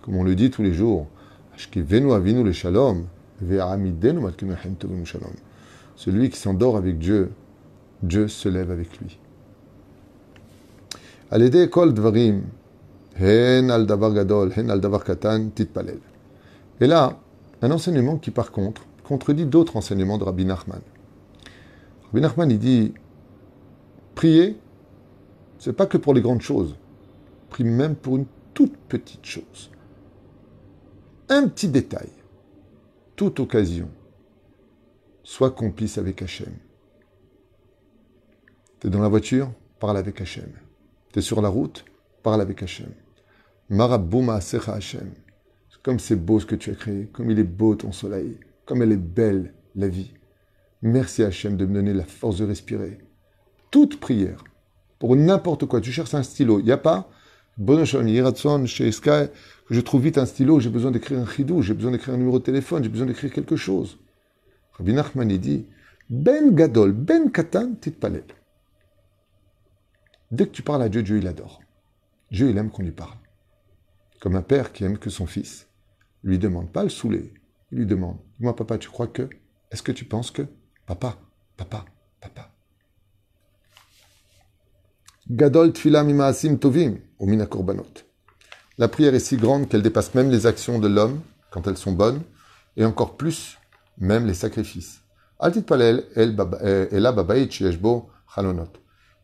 Comme 0.00 0.16
on 0.16 0.22
le 0.22 0.34
dit 0.34 0.50
tous 0.50 0.62
les 0.62 0.72
jours, 0.72 1.08
celui 5.94 6.30
qui 6.30 6.38
s'endort 6.38 6.78
avec 6.78 6.98
Dieu, 6.98 7.32
Dieu 8.02 8.28
se 8.28 8.48
lève 8.48 8.70
avec 8.70 8.98
lui. 8.98 9.18
Et 13.22 13.60
là, 16.86 17.18
un 17.60 17.70
enseignement 17.70 18.16
qui 18.16 18.30
par 18.30 18.50
contre 18.50 18.86
contredit 19.04 19.44
d'autres 19.44 19.76
enseignements 19.76 20.16
de 20.16 20.24
Rabbi 20.24 20.46
Nachman. 20.46 20.80
Rabbi 22.04 22.20
Nachman, 22.22 22.50
il 22.50 22.58
dit 22.58 22.94
Prier, 24.14 24.56
c'est 25.58 25.74
pas 25.74 25.86
que 25.86 25.98
pour 25.98 26.14
les 26.14 26.22
grandes 26.22 26.40
choses. 26.40 26.76
Prie 27.50 27.64
même 27.64 27.94
pour 27.94 28.16
une 28.16 28.26
toute 28.54 28.76
petite 28.88 29.26
chose. 29.26 29.70
Un 31.28 31.46
petit 31.48 31.68
détail. 31.68 32.08
Toute 33.16 33.40
occasion. 33.40 33.90
Sois 35.22 35.50
complice 35.50 35.98
avec 35.98 36.22
Hachem. 36.22 36.54
Tu 38.80 38.86
es 38.86 38.90
dans 38.90 39.02
la 39.02 39.08
voiture, 39.08 39.52
parle 39.78 39.98
avec 39.98 40.20
Hachem. 40.20 40.50
Tu 41.12 41.18
es 41.18 41.22
sur 41.22 41.42
la 41.42 41.50
route, 41.50 41.84
parle 42.22 42.40
avec 42.40 42.62
Hachem. 42.62 42.90
Marabouma 43.70 44.40
Secha 44.40 44.74
Hachem. 44.74 45.12
Comme 45.82 46.00
c'est 46.00 46.16
beau 46.16 46.40
ce 46.40 46.46
que 46.46 46.56
tu 46.56 46.70
as 46.70 46.74
créé, 46.74 47.08
comme 47.12 47.30
il 47.30 47.38
est 47.38 47.44
beau 47.44 47.74
ton 47.76 47.92
soleil, 47.92 48.36
comme 48.66 48.82
elle 48.82 48.92
est 48.92 48.96
belle 48.96 49.54
la 49.76 49.88
vie. 49.88 50.12
Merci 50.82 51.22
Hachem 51.22 51.56
de 51.56 51.64
me 51.64 51.74
donner 51.74 51.94
la 51.94 52.04
force 52.04 52.38
de 52.38 52.44
respirer. 52.44 52.98
Toute 53.70 54.00
prière, 54.00 54.42
pour 54.98 55.14
n'importe 55.14 55.66
quoi, 55.66 55.80
tu 55.80 55.92
cherches 55.92 56.14
un 56.14 56.24
stylo, 56.24 56.58
il 56.58 56.64
n'y 56.64 56.72
a 56.72 56.78
pas 56.78 57.08
que 57.56 57.84
je 59.74 59.80
trouve 59.80 60.02
vite 60.02 60.18
un 60.18 60.26
stylo, 60.26 60.60
j'ai 60.60 60.70
besoin 60.70 60.90
d'écrire 60.90 61.20
un 61.20 61.26
chidou, 61.26 61.62
j'ai 61.62 61.74
besoin 61.74 61.92
d'écrire 61.92 62.14
un 62.14 62.18
numéro 62.18 62.38
de 62.38 62.44
téléphone, 62.44 62.82
j'ai 62.82 62.88
besoin 62.88 63.06
d'écrire 63.06 63.32
quelque 63.32 63.56
chose. 63.56 63.98
Rabbi 64.72 64.94
Nachman 64.94 65.28
dit 65.28 65.66
Ben 66.08 66.54
Gadol, 66.54 66.92
Ben 66.92 67.30
Katan, 67.30 67.74
Titpalel. 67.74 68.24
Dès 70.32 70.46
que 70.46 70.52
tu 70.52 70.62
parles 70.62 70.82
à 70.82 70.88
Dieu, 70.88 71.02
Dieu 71.02 71.18
il 71.18 71.26
adore. 71.26 71.60
Dieu 72.30 72.48
il 72.48 72.56
aime 72.56 72.70
qu'on 72.70 72.82
lui 72.82 72.92
parle. 72.92 73.19
Comme 74.20 74.36
un 74.36 74.42
père 74.42 74.72
qui 74.72 74.84
aime 74.84 74.98
que 74.98 75.08
son 75.08 75.26
fils 75.26 75.66
lui 76.22 76.38
demande 76.38 76.70
pas 76.70 76.82
le 76.82 76.90
saouler. 76.90 77.32
Il 77.72 77.78
lui 77.78 77.86
demande 77.86 78.18
Dis-moi, 78.38 78.54
papa, 78.54 78.76
tu 78.76 78.90
crois 78.90 79.06
que 79.06 79.28
Est-ce 79.70 79.82
que 79.82 79.92
tu 79.92 80.04
penses 80.04 80.30
que 80.30 80.42
Papa, 80.86 81.16
papa, 81.56 81.86
papa? 82.20 82.50
Gadol 85.30 85.72
tovim, 85.72 86.98
ou 87.18 87.26
mina 87.26 87.46
korbanot. 87.46 87.86
La 88.76 88.88
prière 88.88 89.14
est 89.14 89.20
si 89.20 89.36
grande 89.36 89.68
qu'elle 89.68 89.82
dépasse 89.82 90.14
même 90.14 90.30
les 90.30 90.46
actions 90.46 90.78
de 90.78 90.88
l'homme, 90.88 91.20
quand 91.50 91.66
elles 91.66 91.76
sont 91.76 91.92
bonnes, 91.92 92.22
et 92.76 92.84
encore 92.84 93.16
plus, 93.16 93.58
même 93.98 94.26
les 94.26 94.34
sacrifices. 94.34 95.02
Halonot. 98.36 98.72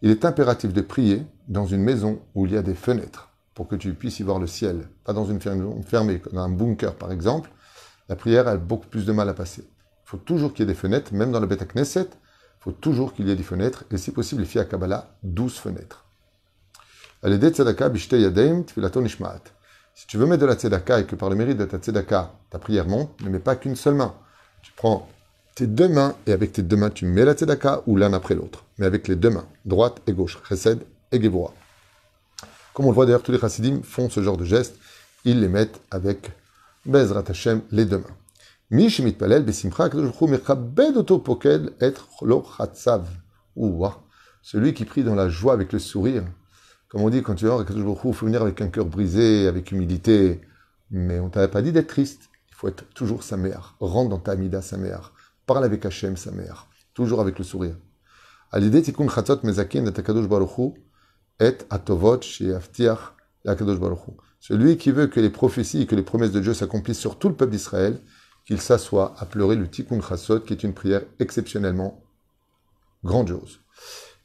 Il 0.02 0.10
est 0.10 0.24
impératif 0.24 0.72
de 0.72 0.80
prier 0.80 1.22
dans 1.48 1.66
une 1.66 1.82
maison 1.82 2.20
où 2.34 2.46
il 2.46 2.52
y 2.52 2.56
a 2.56 2.62
des 2.62 2.74
fenêtres 2.74 3.35
pour 3.56 3.66
que 3.66 3.74
tu 3.74 3.94
puisses 3.94 4.20
y 4.20 4.22
voir 4.22 4.38
le 4.38 4.46
ciel, 4.46 4.86
pas 5.02 5.14
dans 5.14 5.24
une 5.24 5.38
maison 5.38 5.82
fermée, 5.82 6.20
dans 6.30 6.42
un 6.42 6.50
bunker 6.50 6.94
par 6.94 7.10
exemple. 7.10 7.50
La 8.08 8.14
prière 8.14 8.46
a 8.46 8.58
beaucoup 8.58 8.86
plus 8.86 9.06
de 9.06 9.12
mal 9.12 9.28
à 9.30 9.34
passer. 9.34 9.62
Il 9.62 10.08
faut 10.10 10.18
toujours 10.18 10.52
qu'il 10.52 10.60
y 10.60 10.70
ait 10.70 10.72
des 10.72 10.78
fenêtres, 10.78 11.14
même 11.14 11.32
dans 11.32 11.40
le 11.40 11.46
Beth 11.46 11.66
Knesset, 11.72 12.02
il 12.02 12.60
faut 12.60 12.72
toujours 12.72 13.14
qu'il 13.14 13.26
y 13.26 13.30
ait 13.30 13.34
des 13.34 13.42
fenêtres, 13.42 13.84
et 13.90 13.96
si 13.96 14.10
possible, 14.12 14.42
les 14.42 14.46
filles 14.46 14.60
à 14.60 14.66
Kabbalah, 14.66 15.16
12 15.22 15.56
fenêtres. 15.56 16.04
Si 19.94 20.06
tu 20.06 20.18
veux 20.18 20.26
mettre 20.26 20.42
de 20.42 20.46
la 20.46 20.54
tzedaka 20.54 21.00
et 21.00 21.06
que 21.06 21.16
par 21.16 21.30
le 21.30 21.36
mérite 21.36 21.56
de 21.56 21.64
ta 21.64 21.78
tzedaka, 21.78 22.34
ta 22.50 22.58
prière 22.58 22.86
monte, 22.86 23.18
ne 23.22 23.30
mets 23.30 23.38
pas 23.38 23.56
qu'une 23.56 23.74
seule 23.74 23.94
main. 23.94 24.14
Tu 24.62 24.70
prends 24.76 25.08
tes 25.54 25.66
deux 25.66 25.88
mains 25.88 26.14
et 26.26 26.32
avec 26.32 26.52
tes 26.52 26.62
deux 26.62 26.76
mains, 26.76 26.90
tu 26.90 27.06
mets 27.06 27.24
la 27.24 27.32
tzedaka 27.32 27.82
ou 27.86 27.96
l'un 27.96 28.12
après 28.12 28.34
l'autre. 28.34 28.64
Mais 28.76 28.84
avec 28.84 29.08
les 29.08 29.16
deux 29.16 29.30
mains, 29.30 29.46
droite 29.64 30.02
et 30.06 30.12
gauche, 30.12 30.38
chesed 30.46 30.80
et 31.10 31.22
gevura. 31.22 31.54
Comme 32.76 32.84
on 32.84 32.90
le 32.90 32.94
voit 32.94 33.06
d'ailleurs, 33.06 33.22
tous 33.22 33.32
les 33.32 33.38
chassidim 33.38 33.80
font 33.82 34.10
ce 34.10 34.22
genre 34.22 34.36
de 34.36 34.44
gestes. 34.44 34.76
Ils 35.24 35.40
les 35.40 35.48
mettent 35.48 35.80
avec 35.90 36.30
Bezrat 36.84 37.24
Hashem, 37.26 37.62
les 37.70 37.86
deux 37.86 37.96
mains. 37.96 38.04
Celui 44.42 44.74
qui 44.74 44.84
prie 44.84 45.04
dans 45.04 45.14
la 45.14 45.30
joie 45.30 45.54
avec 45.54 45.72
le 45.72 45.78
sourire. 45.78 46.24
Comme 46.90 47.00
on 47.00 47.08
dit, 47.08 47.22
quand 47.22 47.34
tu 47.34 47.46
vas 47.46 47.64
il 47.66 47.96
faut 47.96 48.12
venir 48.12 48.42
avec 48.42 48.60
un 48.60 48.68
cœur 48.68 48.84
brisé, 48.84 49.48
avec 49.48 49.72
humilité. 49.72 50.42
Mais 50.90 51.18
on 51.18 51.30
t'avait 51.30 51.48
pas 51.48 51.62
dit 51.62 51.72
d'être 51.72 51.88
triste. 51.88 52.28
Il 52.50 52.56
faut 52.56 52.68
être 52.68 52.84
toujours 52.90 53.22
sa 53.22 53.38
mère. 53.38 53.76
Rentre 53.80 54.10
dans 54.10 54.18
ta 54.18 54.32
amida 54.32 54.60
sa 54.60 54.76
mère. 54.76 55.14
Parle 55.46 55.64
avec 55.64 55.86
Hachem 55.86 56.18
sa 56.18 56.30
mère. 56.30 56.66
Toujours 56.92 57.22
avec 57.22 57.38
le 57.38 57.44
sourire. 57.44 57.76
À 58.52 58.60
l'idée, 58.60 58.82
tikkun 58.82 59.08
chatzot 59.08 59.40
mezakin 59.44 59.90
et 61.40 61.58
atovot 61.70 62.22
sheaftiach 62.22 63.14
l'akadosh 63.44 63.78
Baruch 63.78 64.00
Celui 64.40 64.76
qui 64.76 64.90
veut 64.90 65.06
que 65.06 65.20
les 65.20 65.30
prophéties 65.30 65.82
et 65.82 65.86
que 65.86 65.94
les 65.94 66.02
promesses 66.02 66.32
de 66.32 66.40
Dieu 66.40 66.54
s'accomplissent 66.54 66.98
sur 66.98 67.18
tout 67.18 67.28
le 67.28 67.34
peuple 67.34 67.52
d'Israël, 67.52 68.00
qu'il 68.46 68.60
s'assoie 68.60 69.14
à 69.18 69.26
pleurer 69.26 69.56
le 69.56 69.68
tikkun 69.68 70.00
chatzot, 70.00 70.40
qui 70.40 70.52
est 70.52 70.62
une 70.62 70.74
prière 70.74 71.02
exceptionnellement 71.18 72.02
grandiose. 73.04 73.60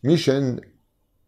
Mishen 0.04 0.62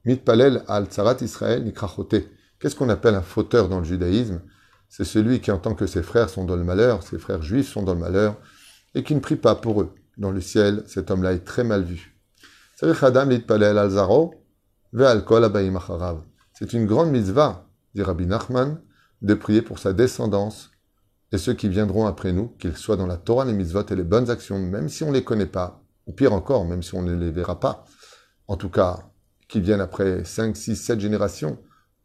mitpalel 0.06 0.64
al 0.68 0.86
tzarat 0.86 1.18
Israël 1.22 1.64
nikrachote. 1.64 2.24
Qu'est-ce 2.60 2.76
qu'on 2.76 2.90
appelle 2.90 3.16
un 3.16 3.22
fauteur 3.22 3.68
dans 3.68 3.80
le 3.80 3.86
judaïsme? 3.86 4.42
C'est 4.90 5.04
celui 5.06 5.42
qui 5.42 5.52
entend 5.52 5.74
que 5.74 5.88
ses 5.88 6.04
frères 6.04 6.30
sont 6.30 6.46
dans 6.46 6.56
le 6.56 6.64
malheur, 6.64 7.04
ses 7.04 7.18
frères 7.18 7.42
juifs 7.42 7.68
sont 7.68 7.84
dans 7.84 7.96
le 7.96 8.00
malheur, 8.00 8.38
et 8.94 9.04
qui 9.04 9.16
ne 9.16 9.20
prie 9.20 9.36
pas 9.36 9.56
pour 9.56 9.82
eux. 9.82 9.94
Dans 10.18 10.32
le 10.32 10.40
ciel, 10.40 10.84
cet 10.86 11.10
homme-là 11.10 11.34
est 11.34 11.44
très 11.44 11.64
mal 11.64 11.84
vu. 11.84 12.16
C'est 14.96 16.74
une 16.74 16.86
grande 16.86 17.10
mitzvah, 17.10 17.68
dit 17.96 18.04
Rabbi 18.04 18.28
Nachman, 18.28 18.80
de 19.24 19.34
prier 19.34 19.64
pour 19.64 19.80
sa 19.80 19.92
descendance 19.92 20.70
et 21.32 21.40
ceux 21.40 21.56
qui 21.56 21.68
viendront 21.68 22.06
après 22.06 22.32
nous, 22.32 22.50
qu'ils 22.60 22.78
soient 22.78 22.96
dans 22.96 23.08
la 23.08 23.18
Torah, 23.18 23.44
les 23.44 23.54
mitzvot 23.54 23.88
et 23.90 23.96
les 23.96 24.04
bonnes 24.04 24.30
actions, 24.30 24.60
même 24.60 24.90
si 24.90 25.04
on 25.04 25.08
ne 25.08 25.14
les 25.14 25.24
connaît 25.24 25.48
pas, 25.48 25.82
ou 26.06 26.14
pire 26.14 26.32
encore, 26.32 26.66
même 26.66 26.84
si 26.84 26.94
on 26.94 27.02
ne 27.02 27.16
les 27.16 27.32
verra 27.32 27.60
pas. 27.60 27.86
En 28.48 28.56
tout 28.56 28.70
cas, 28.70 29.10
qui 29.48 29.62
viennent 29.62 29.82
après 29.82 30.26
5, 30.26 30.56
6, 30.56 30.76
7 30.76 31.00
générations, 31.00 31.58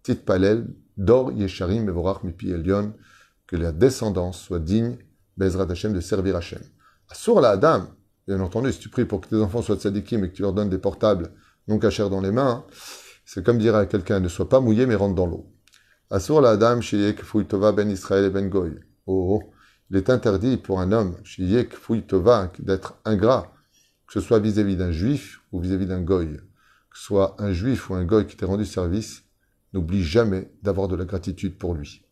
Tit 0.02 0.14
Palel, 0.14 0.66
Dor 0.96 1.32
Yesharim 1.32 1.84
Mevorach 1.84 2.22
Mipi 2.24 2.52
Elion, 2.52 2.94
que 3.46 3.56
la 3.56 3.72
descendance 3.72 4.40
soit 4.40 4.60
digne, 4.60 4.96
Bezrat 5.36 5.70
Hashem, 5.70 5.92
de 5.92 6.00
servir 6.00 6.36
Hashem. 6.36 6.62
Assur 7.10 7.42
la 7.42 7.50
Adam, 7.50 7.86
bien 8.26 8.40
entendu, 8.40 8.72
si 8.72 8.78
tu 8.78 8.88
pries 8.88 9.04
pour 9.04 9.20
que 9.20 9.28
tes 9.28 9.36
enfants 9.36 9.60
soient 9.60 9.76
tzadikim 9.76 10.24
et 10.24 10.30
que 10.30 10.36
tu 10.36 10.40
leur 10.42 10.54
donnes 10.54 10.70
des 10.70 10.78
portables 10.78 11.32
non 11.68 11.78
cachère 11.78 12.10
dans 12.10 12.20
les 12.22 12.32
mains, 12.32 12.64
c'est 13.24 13.44
comme 13.44 13.58
dire 13.58 13.76
à 13.76 13.86
quelqu'un 13.86 14.20
ne 14.20 14.28
sois 14.28 14.48
pas 14.48 14.60
mouillé 14.60 14.86
mais 14.86 14.94
rentre 14.94 15.14
dans 15.14 15.26
l'eau. 15.26 15.52
Assur 16.10 16.40
la 16.40 16.80
Sheyek 16.80 17.22
Fuitova 17.22 17.72
ben 17.72 17.90
Israël 17.90 18.24
et 18.24 18.30
ben 18.30 18.48
Goy. 18.48 18.72
Oh, 19.06 19.38
oh, 19.38 19.52
il 19.90 19.96
est 19.98 20.08
interdit 20.08 20.56
pour 20.56 20.80
un 20.80 20.92
homme, 20.92 21.16
Sheyek 21.24 21.74
Fuitova, 21.74 22.50
d'être 22.58 22.98
ingrat, 23.04 23.52
que 24.06 24.14
ce 24.14 24.20
soit 24.20 24.38
vis-à-vis 24.38 24.76
d'un 24.76 24.92
juif 24.92 25.42
ou 25.52 25.60
vis-à-vis 25.60 25.86
d'un 25.86 26.00
goy. 26.00 26.36
Que 26.90 26.98
ce 26.98 27.04
soit 27.04 27.36
un 27.38 27.52
juif 27.52 27.90
ou 27.90 27.94
un 27.94 28.04
goy 28.04 28.26
qui 28.26 28.36
t'ait 28.36 28.46
rendu 28.46 28.64
service, 28.64 29.24
n'oublie 29.74 30.02
jamais 30.02 30.50
d'avoir 30.62 30.88
de 30.88 30.96
la 30.96 31.04
gratitude 31.04 31.58
pour 31.58 31.74
lui. 31.74 32.04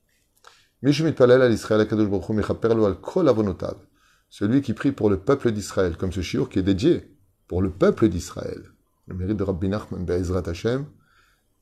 Celui 4.29 4.63
qui 4.63 4.75
prie 4.75 4.93
pour 4.93 5.11
le 5.11 5.19
peuple 5.19 5.53
d'Israël, 5.53 5.97
comme 5.97 6.13
ce 6.13 6.21
shiur 6.21 6.51
qui 6.51 6.59
est 6.59 6.63
dédié 6.63 7.17
pour 7.47 7.63
le 7.63 7.71
peuple 7.71 8.09
d'Israël 8.09 8.76
le 9.07 9.15
mérite 9.15 9.37
de 9.37 9.45
Rabbi 9.45 9.69
Nachman 9.69 10.05
Be'ezrat 10.05 10.43
Hashem, 10.47 10.87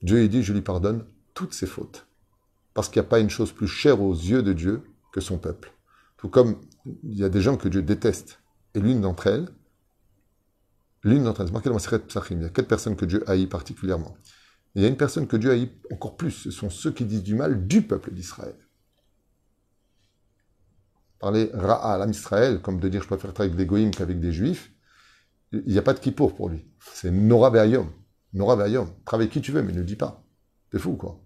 Dieu 0.02 0.26
dit, 0.28 0.42
je 0.42 0.52
lui 0.52 0.62
pardonne 0.62 1.04
toutes 1.34 1.54
ses 1.54 1.66
fautes. 1.66 2.06
Parce 2.72 2.88
qu'il 2.88 3.00
n'y 3.00 3.06
a 3.06 3.08
pas 3.08 3.20
une 3.20 3.30
chose 3.30 3.52
plus 3.52 3.68
chère 3.68 4.00
aux 4.00 4.14
yeux 4.14 4.42
de 4.42 4.52
Dieu 4.52 4.82
que 5.12 5.20
son 5.20 5.38
peuple. 5.38 5.72
Tout 6.16 6.28
comme 6.28 6.56
il 6.84 7.14
y 7.14 7.24
a 7.24 7.28
des 7.28 7.40
gens 7.40 7.56
que 7.56 7.68
Dieu 7.68 7.82
déteste. 7.82 8.40
Et 8.74 8.80
l'une 8.80 9.00
d'entre 9.00 9.28
elles, 9.28 9.48
l'une 11.04 11.24
d'entre 11.24 11.42
elles, 11.42 11.48
c'est 11.48 11.52
marqué 11.52 11.70
dans 11.70 11.76
Psachim, 11.76 12.36
il 12.36 12.42
y 12.42 12.46
a 12.46 12.48
quatre 12.48 12.66
personnes 12.66 12.96
que 12.96 13.04
Dieu 13.04 13.28
haït 13.30 13.46
particulièrement. 13.46 14.16
il 14.74 14.82
y 14.82 14.84
a 14.84 14.88
une 14.88 14.96
personne 14.96 15.26
que 15.26 15.36
Dieu 15.36 15.52
haït 15.52 15.72
encore 15.92 16.16
plus, 16.16 16.32
ce 16.32 16.50
sont 16.50 16.70
ceux 16.70 16.90
qui 16.90 17.04
disent 17.04 17.22
du 17.22 17.34
mal 17.34 17.66
du 17.66 17.82
peuple 17.82 18.12
d'Israël. 18.12 18.56
Parler 21.20 21.50
Ra'a 21.54 22.02
à 22.02 22.06
Israël, 22.08 22.60
comme 22.60 22.80
de 22.80 22.88
dire 22.88 23.02
je 23.02 23.06
préfère 23.06 23.32
travailler 23.32 23.54
avec 23.54 23.58
des 23.58 23.66
goïms 23.66 23.92
qu'avec 23.92 24.18
des 24.18 24.32
juifs, 24.32 24.73
il 25.66 25.72
n'y 25.72 25.78
a 25.78 25.82
pas 25.82 25.94
de 25.94 26.00
kippour 26.00 26.34
pour 26.34 26.48
lui. 26.48 26.64
C'est 26.92 27.10
Nora 27.10 27.50
Ve'ayom. 27.50 27.88
Nora 28.32 28.56
Ve'ayom. 28.56 28.88
Travaille 29.04 29.28
qui 29.28 29.40
tu 29.40 29.52
veux, 29.52 29.62
mais 29.62 29.72
ne 29.72 29.82
dis 29.82 29.96
pas. 29.96 30.24
T'es 30.70 30.78
fou, 30.78 30.94
quoi. 30.94 31.20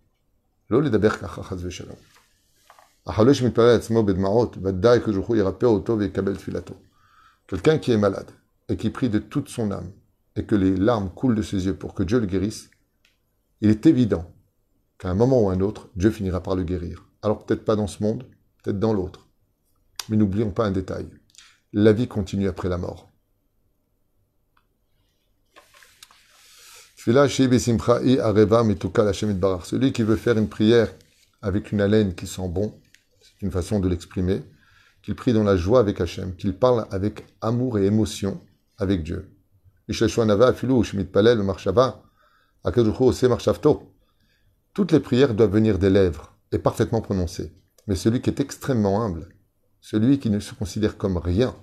Quelqu'un 7.46 7.78
qui 7.78 7.92
est 7.92 7.96
malade 7.96 8.30
et 8.68 8.76
qui 8.76 8.90
prie 8.90 9.08
de 9.08 9.18
toute 9.18 9.48
son 9.48 9.70
âme 9.70 9.90
et 10.36 10.44
que 10.44 10.54
les 10.54 10.76
larmes 10.76 11.10
coulent 11.10 11.34
de 11.34 11.42
ses 11.42 11.64
yeux 11.64 11.74
pour 11.74 11.94
que 11.94 12.02
Dieu 12.02 12.20
le 12.20 12.26
guérisse, 12.26 12.70
il 13.62 13.70
est 13.70 13.86
évident 13.86 14.30
qu'à 14.98 15.08
un 15.08 15.14
moment 15.14 15.42
ou 15.42 15.48
un 15.48 15.60
autre, 15.60 15.88
Dieu 15.96 16.10
finira 16.10 16.42
par 16.42 16.54
le 16.54 16.64
guérir. 16.64 17.06
Alors 17.22 17.44
peut-être 17.44 17.64
pas 17.64 17.76
dans 17.76 17.86
ce 17.86 18.02
monde, 18.02 18.24
peut-être 18.62 18.78
dans 18.78 18.92
l'autre. 18.92 19.28
Mais 20.08 20.16
n'oublions 20.16 20.50
pas 20.50 20.66
un 20.66 20.70
détail. 20.70 21.08
La 21.72 21.92
vie 21.92 22.08
continue 22.08 22.48
après 22.48 22.68
la 22.68 22.78
mort. 22.78 23.07
Celui 27.08 27.48
qui 29.92 30.02
veut 30.02 30.16
faire 30.16 30.36
une 30.36 30.48
prière 30.50 30.92
avec 31.40 31.72
une 31.72 31.80
haleine 31.80 32.14
qui 32.14 32.26
sent 32.26 32.48
bon, 32.50 32.78
c'est 33.22 33.40
une 33.40 33.50
façon 33.50 33.80
de 33.80 33.88
l'exprimer, 33.88 34.42
qu'il 35.02 35.14
prie 35.14 35.32
dans 35.32 35.42
la 35.42 35.56
joie 35.56 35.80
avec 35.80 36.02
Hachem, 36.02 36.36
qu'il 36.36 36.52
parle 36.52 36.86
avec 36.90 37.24
amour 37.40 37.78
et 37.78 37.86
émotion 37.86 38.42
avec 38.76 39.04
Dieu. 39.04 39.34
Toutes 44.74 44.92
les 44.92 45.00
prières 45.00 45.32
doivent 45.32 45.50
venir 45.50 45.78
des 45.78 45.88
lèvres 45.88 46.36
et 46.52 46.58
parfaitement 46.58 47.00
prononcées. 47.00 47.54
Mais 47.86 47.96
celui 47.96 48.20
qui 48.20 48.28
est 48.28 48.40
extrêmement 48.40 49.02
humble, 49.02 49.30
celui 49.80 50.18
qui 50.18 50.28
ne 50.28 50.40
se 50.40 50.52
considère 50.52 50.98
comme 50.98 51.16
rien, 51.16 51.56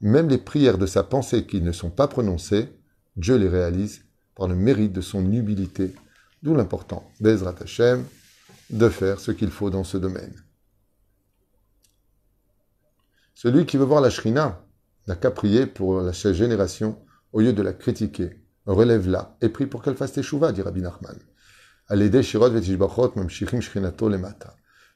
même 0.00 0.28
les 0.28 0.38
prières 0.38 0.78
de 0.78 0.86
sa 0.86 1.02
pensée 1.02 1.44
qui 1.44 1.60
ne 1.60 1.72
sont 1.72 1.90
pas 1.90 2.06
prononcées, 2.06 2.68
Dieu 3.16 3.34
les 3.34 3.48
réalise 3.48 4.04
par 4.40 4.48
le 4.48 4.56
mérite 4.56 4.94
de 4.94 5.02
son 5.02 5.30
humilité. 5.30 5.94
D'où 6.42 6.54
l'important, 6.54 7.06
Bezrat 7.20 7.56
Hashem, 7.60 8.06
de 8.70 8.88
faire 8.88 9.20
ce 9.20 9.32
qu'il 9.32 9.50
faut 9.50 9.68
dans 9.68 9.84
ce 9.84 9.98
domaine. 9.98 10.34
Celui 13.34 13.66
qui 13.66 13.76
veut 13.76 13.84
voir 13.84 14.00
la 14.00 14.08
Shrina 14.08 14.64
n'a 15.08 15.16
qu'à 15.16 15.30
prier 15.30 15.66
pour 15.66 16.00
la 16.00 16.12
génération 16.12 16.98
au 17.34 17.40
lieu 17.40 17.52
de 17.52 17.60
la 17.60 17.74
critiquer. 17.74 18.40
Relève-la 18.64 19.36
et 19.42 19.50
prie 19.50 19.66
pour 19.66 19.82
qu'elle 19.82 19.94
fasse 19.94 20.14
teshuva, 20.14 20.52
dit 20.52 20.62
Rabbi 20.62 20.80
Nachman. 20.80 21.18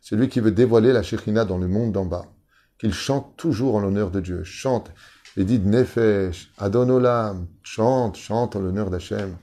Celui 0.00 0.28
qui 0.30 0.40
veut 0.40 0.52
dévoiler 0.52 0.92
la 0.94 1.02
Shekhinah 1.02 1.44
dans 1.44 1.58
le 1.58 1.68
monde 1.68 1.92
d'en 1.92 2.06
bas, 2.06 2.32
qu'il 2.78 2.94
chante 2.94 3.36
toujours 3.36 3.74
en 3.74 3.80
l'honneur 3.80 4.10
de 4.10 4.20
Dieu, 4.20 4.42
chante 4.42 4.90
et 5.36 5.44
dit 5.44 5.58
Nefesh, 5.58 6.52
Adonolam, 6.58 7.46
chante, 7.62 8.16
chante 8.16 8.56
en 8.56 8.60
l'honneur 8.60 8.90
d'Hachem. 8.90 9.36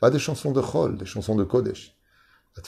Pas 0.00 0.10
des 0.10 0.18
chansons 0.18 0.52
de 0.52 0.60
Chol, 0.60 0.96
des 0.96 1.06
chansons 1.06 1.34
de 1.34 1.44
Kodesh. 1.44 1.96
Il 2.56 2.62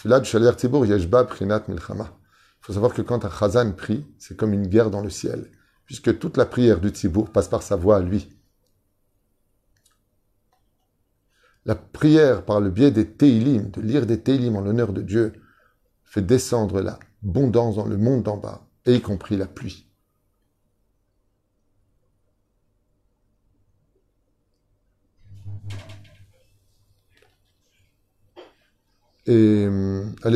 faut 2.61 2.73
savoir 2.73 2.95
que 2.95 3.03
quand 3.03 3.25
un 3.25 3.31
Chazan 3.31 3.73
prie, 3.73 4.07
c'est 4.19 4.37
comme 4.37 4.53
une 4.53 4.67
guerre 4.67 4.91
dans 4.91 5.01
le 5.01 5.11
ciel, 5.11 5.51
puisque 5.85 6.19
toute 6.19 6.37
la 6.37 6.45
prière 6.45 6.81
du 6.81 6.89
Tzibour 6.89 7.31
passe 7.31 7.49
par 7.49 7.63
sa 7.63 7.77
voix 7.77 7.97
à 7.99 8.01
lui. 8.01 8.29
La 11.65 11.75
prière 11.75 12.45
par 12.45 12.61
le 12.61 12.71
biais 12.71 12.91
des 12.91 13.09
Teilim, 13.11 13.71
de 13.71 13.81
lire 13.81 14.07
des 14.07 14.21
Teilim 14.21 14.57
en 14.57 14.61
l'honneur 14.61 14.93
de 14.93 15.03
Dieu, 15.03 15.33
fait 16.05 16.23
descendre 16.23 16.81
l'abondance 16.81 17.77
dans 17.77 17.87
le 17.87 17.97
monde 17.97 18.23
d'en 18.23 18.37
bas, 18.37 18.67
et 18.85 18.95
y 18.95 19.01
compris 19.01 19.37
la 19.37 19.47
pluie. 19.47 19.86
Et 29.29 29.67
par 30.21 30.31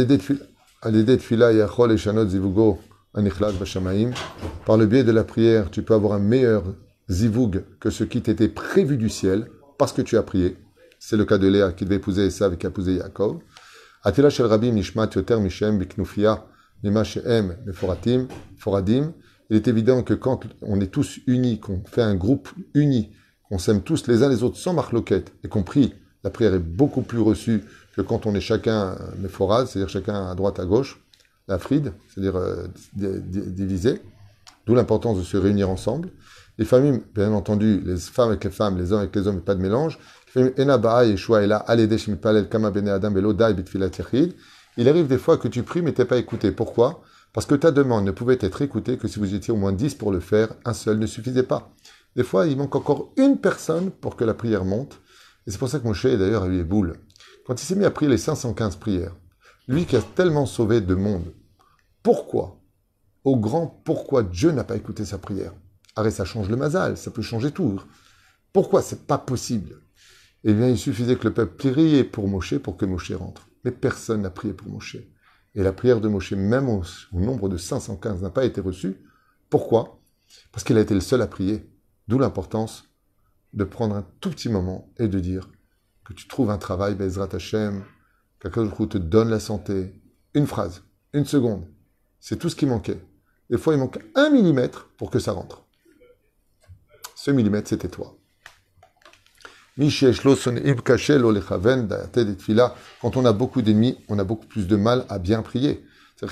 le 4.77 4.87
biais 4.87 5.05
de 5.05 5.13
la 5.13 5.25
prière, 5.25 5.71
tu 5.71 5.83
peux 5.83 5.95
avoir 5.95 6.13
un 6.15 6.19
meilleur 6.19 6.65
zivug 7.09 7.65
que 7.79 7.91
ce 7.91 8.03
qui 8.05 8.21
t'était 8.21 8.49
prévu 8.49 8.97
du 8.97 9.09
ciel, 9.09 9.47
parce 9.79 9.93
que 9.93 10.03
tu 10.03 10.17
as 10.17 10.23
prié. 10.23 10.57
C'est 10.99 11.17
le 11.17 11.25
cas 11.25 11.39
de 11.39 11.47
Léa 11.47 11.73
qui 11.73 11.85
devait 11.85 11.97
épouser 11.97 12.27
Esav 12.27 12.55
et 12.55 12.57
qui 12.57 12.67
a 12.67 12.71
Yaakov. 12.71 13.39
Shel 14.05 14.73
nishmat 14.73 15.11
yoter 15.15 15.39
biknufia 15.73 16.47
nima 16.83 17.05
shehem 17.05 17.57
meforatim 17.67 18.27
foradim. 18.59 19.13
Il 19.51 19.57
est 19.57 19.69
évident 19.69 20.03
que 20.03 20.15
quand 20.15 20.47
on 20.63 20.81
est 20.81 20.91
tous 20.93 21.21
unis, 21.27 21.61
qu'on 21.61 21.83
fait 21.85 22.03
un 22.03 22.15
groupe 22.17 22.49
uni, 22.75 23.13
qu'on 23.49 23.59
s'aime 23.59 23.83
tous 23.83 24.07
les 24.09 24.23
uns 24.23 24.29
les 24.29 24.43
autres 24.43 24.57
sans 24.57 24.75
marloquette, 24.75 25.33
et 25.45 25.49
qu'on 25.49 25.63
prie, 25.63 25.95
la 26.23 26.31
prière 26.31 26.55
est 26.55 26.59
beaucoup 26.59 27.03
plus 27.03 27.21
reçue 27.21 27.65
que 27.97 28.03
quand 28.03 28.27
on 28.27 28.35
est 28.35 28.41
chacun 28.41 28.97
méphorade, 29.19 29.67
c'est-à-dire 29.67 29.89
chacun 29.89 30.31
à 30.31 30.35
droite, 30.35 30.59
à 30.61 30.65
gauche, 30.65 31.03
la 31.49 31.59
fride, 31.59 31.93
c'est-à-dire 32.09 32.37
euh, 32.37 32.67
divisé, 32.95 34.01
d'où 34.67 34.75
l'importance 34.75 35.19
de 35.19 35.25
se 35.25 35.37
réunir 35.37 35.69
ensemble. 35.69 36.11
Les 36.59 36.65
familles, 36.65 37.03
bien 37.15 37.33
entendu, 37.33 37.83
les 37.85 37.97
femmes 37.97 38.29
avec 38.29 38.45
les 38.45 38.51
femmes, 38.51 38.79
les 38.79 38.93
hommes 38.93 39.01
avec 39.01 39.17
les 39.17 39.27
hommes, 39.27 39.41
pas 39.41 39.55
de 39.55 39.61
mélange. 39.61 39.99
Il 44.77 44.89
arrive 44.89 45.07
des 45.09 45.19
fois 45.19 45.39
que 45.39 45.49
tu 45.49 45.63
pries 45.63 45.83
mais 45.83 45.93
t'es 45.93 46.05
pas 46.05 46.19
écouté. 46.19 46.53
Pourquoi? 46.53 47.03
Parce 47.33 47.47
que 47.47 47.55
ta 47.55 47.71
demande 47.71 48.05
ne 48.05 48.11
pouvait 48.11 48.39
être 48.41 48.63
écoutée 48.63 48.97
que 48.97 49.09
si 49.09 49.19
vous 49.19 49.35
étiez 49.35 49.53
au 49.53 49.57
moins 49.57 49.73
dix 49.73 49.95
pour 49.95 50.13
le 50.13 50.21
faire, 50.21 50.49
un 50.65 50.73
seul 50.73 50.99
ne 50.99 51.07
suffisait 51.07 51.43
pas. 51.43 51.73
Des 52.17 52.25
fois, 52.25 52.47
il 52.47 52.57
manque 52.57 52.75
encore 52.77 53.13
une 53.17 53.39
personne 53.39 53.91
pour 53.91 54.17
que 54.17 54.25
la 54.25 54.35
prière 54.35 54.65
monte. 54.65 55.01
Et 55.47 55.51
c'est 55.51 55.59
pour 55.59 55.69
ça 55.69 55.79
que 55.79 55.85
Moshe, 55.85 56.07
d'ailleurs, 56.07 56.45
a 56.45 56.47
eu 56.47 56.53
les 56.59 56.65
boules. 56.65 56.95
Quand 57.51 57.61
il 57.61 57.67
s'est 57.67 57.75
mis 57.75 57.85
à 57.85 57.91
prier 57.91 58.09
les 58.09 58.17
515 58.17 58.77
prières, 58.77 59.17
lui 59.67 59.85
qui 59.85 59.97
a 59.97 60.03
tellement 60.03 60.47
sauvé 60.47 60.81
de 60.81 60.95
monde, 60.95 61.35
pourquoi, 62.01 62.61
au 63.25 63.37
grand 63.37 63.67
pourquoi 63.67 64.23
Dieu 64.23 64.53
n'a 64.53 64.63
pas 64.63 64.77
écouté 64.77 65.05
sa 65.05 65.19
prière? 65.19 65.53
Arrête, 65.97 66.13
ça 66.13 66.25
change 66.25 66.49
le 66.49 66.55
mazal, 66.55 66.97
ça 66.97 67.11
peut 67.11 67.23
changer 67.23 67.51
tout. 67.51 67.83
Pourquoi 68.53 68.83
c'est 68.83 69.05
pas 69.05 69.19
possible? 69.19 69.81
Eh 70.45 70.55
bien, 70.55 70.69
il 70.69 70.79
suffisait 70.79 71.17
que 71.17 71.27
le 71.27 71.35
peuple 71.35 71.73
prie 71.73 72.05
pour 72.05 72.29
Moshe 72.29 72.57
pour 72.59 72.77
que 72.77 72.87
Moshe 72.87 73.11
rentre. 73.11 73.49
Mais 73.65 73.73
personne 73.73 74.23
n'a 74.23 74.31
prié 74.31 74.55
pour 74.55 74.69
Moshe. 74.69 74.99
Et 75.57 75.65
la 75.65 75.73
prière 75.73 76.01
de 76.01 76.07
Moshe, 76.07 76.35
même 76.35 76.69
au, 76.69 76.85
nombre 77.13 77.49
de 77.49 77.57
515, 77.57 78.23
n'a 78.23 78.31
pas 78.31 78.45
été 78.45 78.61
reçue. 78.61 78.95
Pourquoi? 79.49 80.01
Parce 80.53 80.63
qu'il 80.63 80.79
a 80.79 80.83
été 80.83 80.95
le 80.95 81.01
seul 81.01 81.21
à 81.21 81.27
prier. 81.27 81.69
D'où 82.07 82.17
l'importance 82.17 82.85
de 83.55 83.65
prendre 83.65 83.97
un 83.97 84.07
tout 84.21 84.31
petit 84.31 84.51
moment 84.51 84.89
et 85.01 85.09
de 85.09 85.19
dire 85.19 85.51
que 86.11 86.15
tu 86.15 86.27
trouves 86.27 86.51
un 86.51 86.59
travail, 86.59 86.97
Bezrat 86.97 87.29
Hashem, 87.33 87.85
qu'Akadosh 88.41 88.89
te 88.89 88.99
donne 88.99 89.31
la 89.31 89.39
santé. 89.39 89.95
Une 90.35 90.49
phrase, 90.49 90.83
une 91.13 91.25
seconde. 91.25 91.65
C'est 92.19 92.37
tout 92.37 92.49
ce 92.49 92.57
qui 92.57 92.67
manquait. 92.67 93.01
Des 93.49 93.59
fois, 93.59 93.75
il 93.75 93.79
manque 93.79 94.01
un 94.17 94.29
millimètre 94.31 94.89
pour 94.99 95.11
que 95.11 95.21
ça 95.21 95.31
rentre. 95.31 95.65
Ce 97.15 97.31
millimètre, 97.31 97.69
c'était 97.69 97.89
toi. 97.89 98.17
Quand 103.01 103.17
on 103.17 103.25
a 103.25 103.33
beaucoup 103.33 103.63
d'ennemis, 103.63 103.97
on 104.09 104.19
a 104.19 104.25
beaucoup 104.25 104.47
plus 104.47 104.67
de 104.67 104.77
mal 104.77 105.07
à 105.09 105.21
bien 105.21 105.43
prier. 105.43 105.85
Fais 106.17 106.27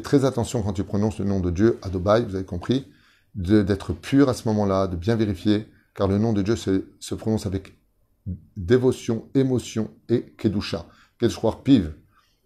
très 0.00 0.24
attention 0.26 0.62
quand 0.62 0.72
tu 0.74 0.84
prononces 0.84 1.18
le 1.18 1.24
nom 1.24 1.40
de 1.40 1.50
Dieu, 1.50 1.78
Adobai, 1.82 2.22
vous 2.22 2.34
avez 2.34 2.44
compris, 2.44 2.86
d'être 3.34 3.94
pur 3.94 4.28
à 4.28 4.34
ce 4.34 4.46
moment-là, 4.48 4.86
de 4.88 4.96
bien 4.96 5.16
vérifier 5.16 5.66
car 5.94 6.08
le 6.08 6.18
nom 6.18 6.32
de 6.32 6.42
Dieu 6.42 6.56
se, 6.56 7.14
prononce 7.14 7.46
avec 7.46 7.76
dévotion, 8.56 9.28
émotion 9.34 9.90
et 10.08 10.34
kedusha. 10.36 10.86
Kedusha 11.18 11.60
piv, 11.64 11.94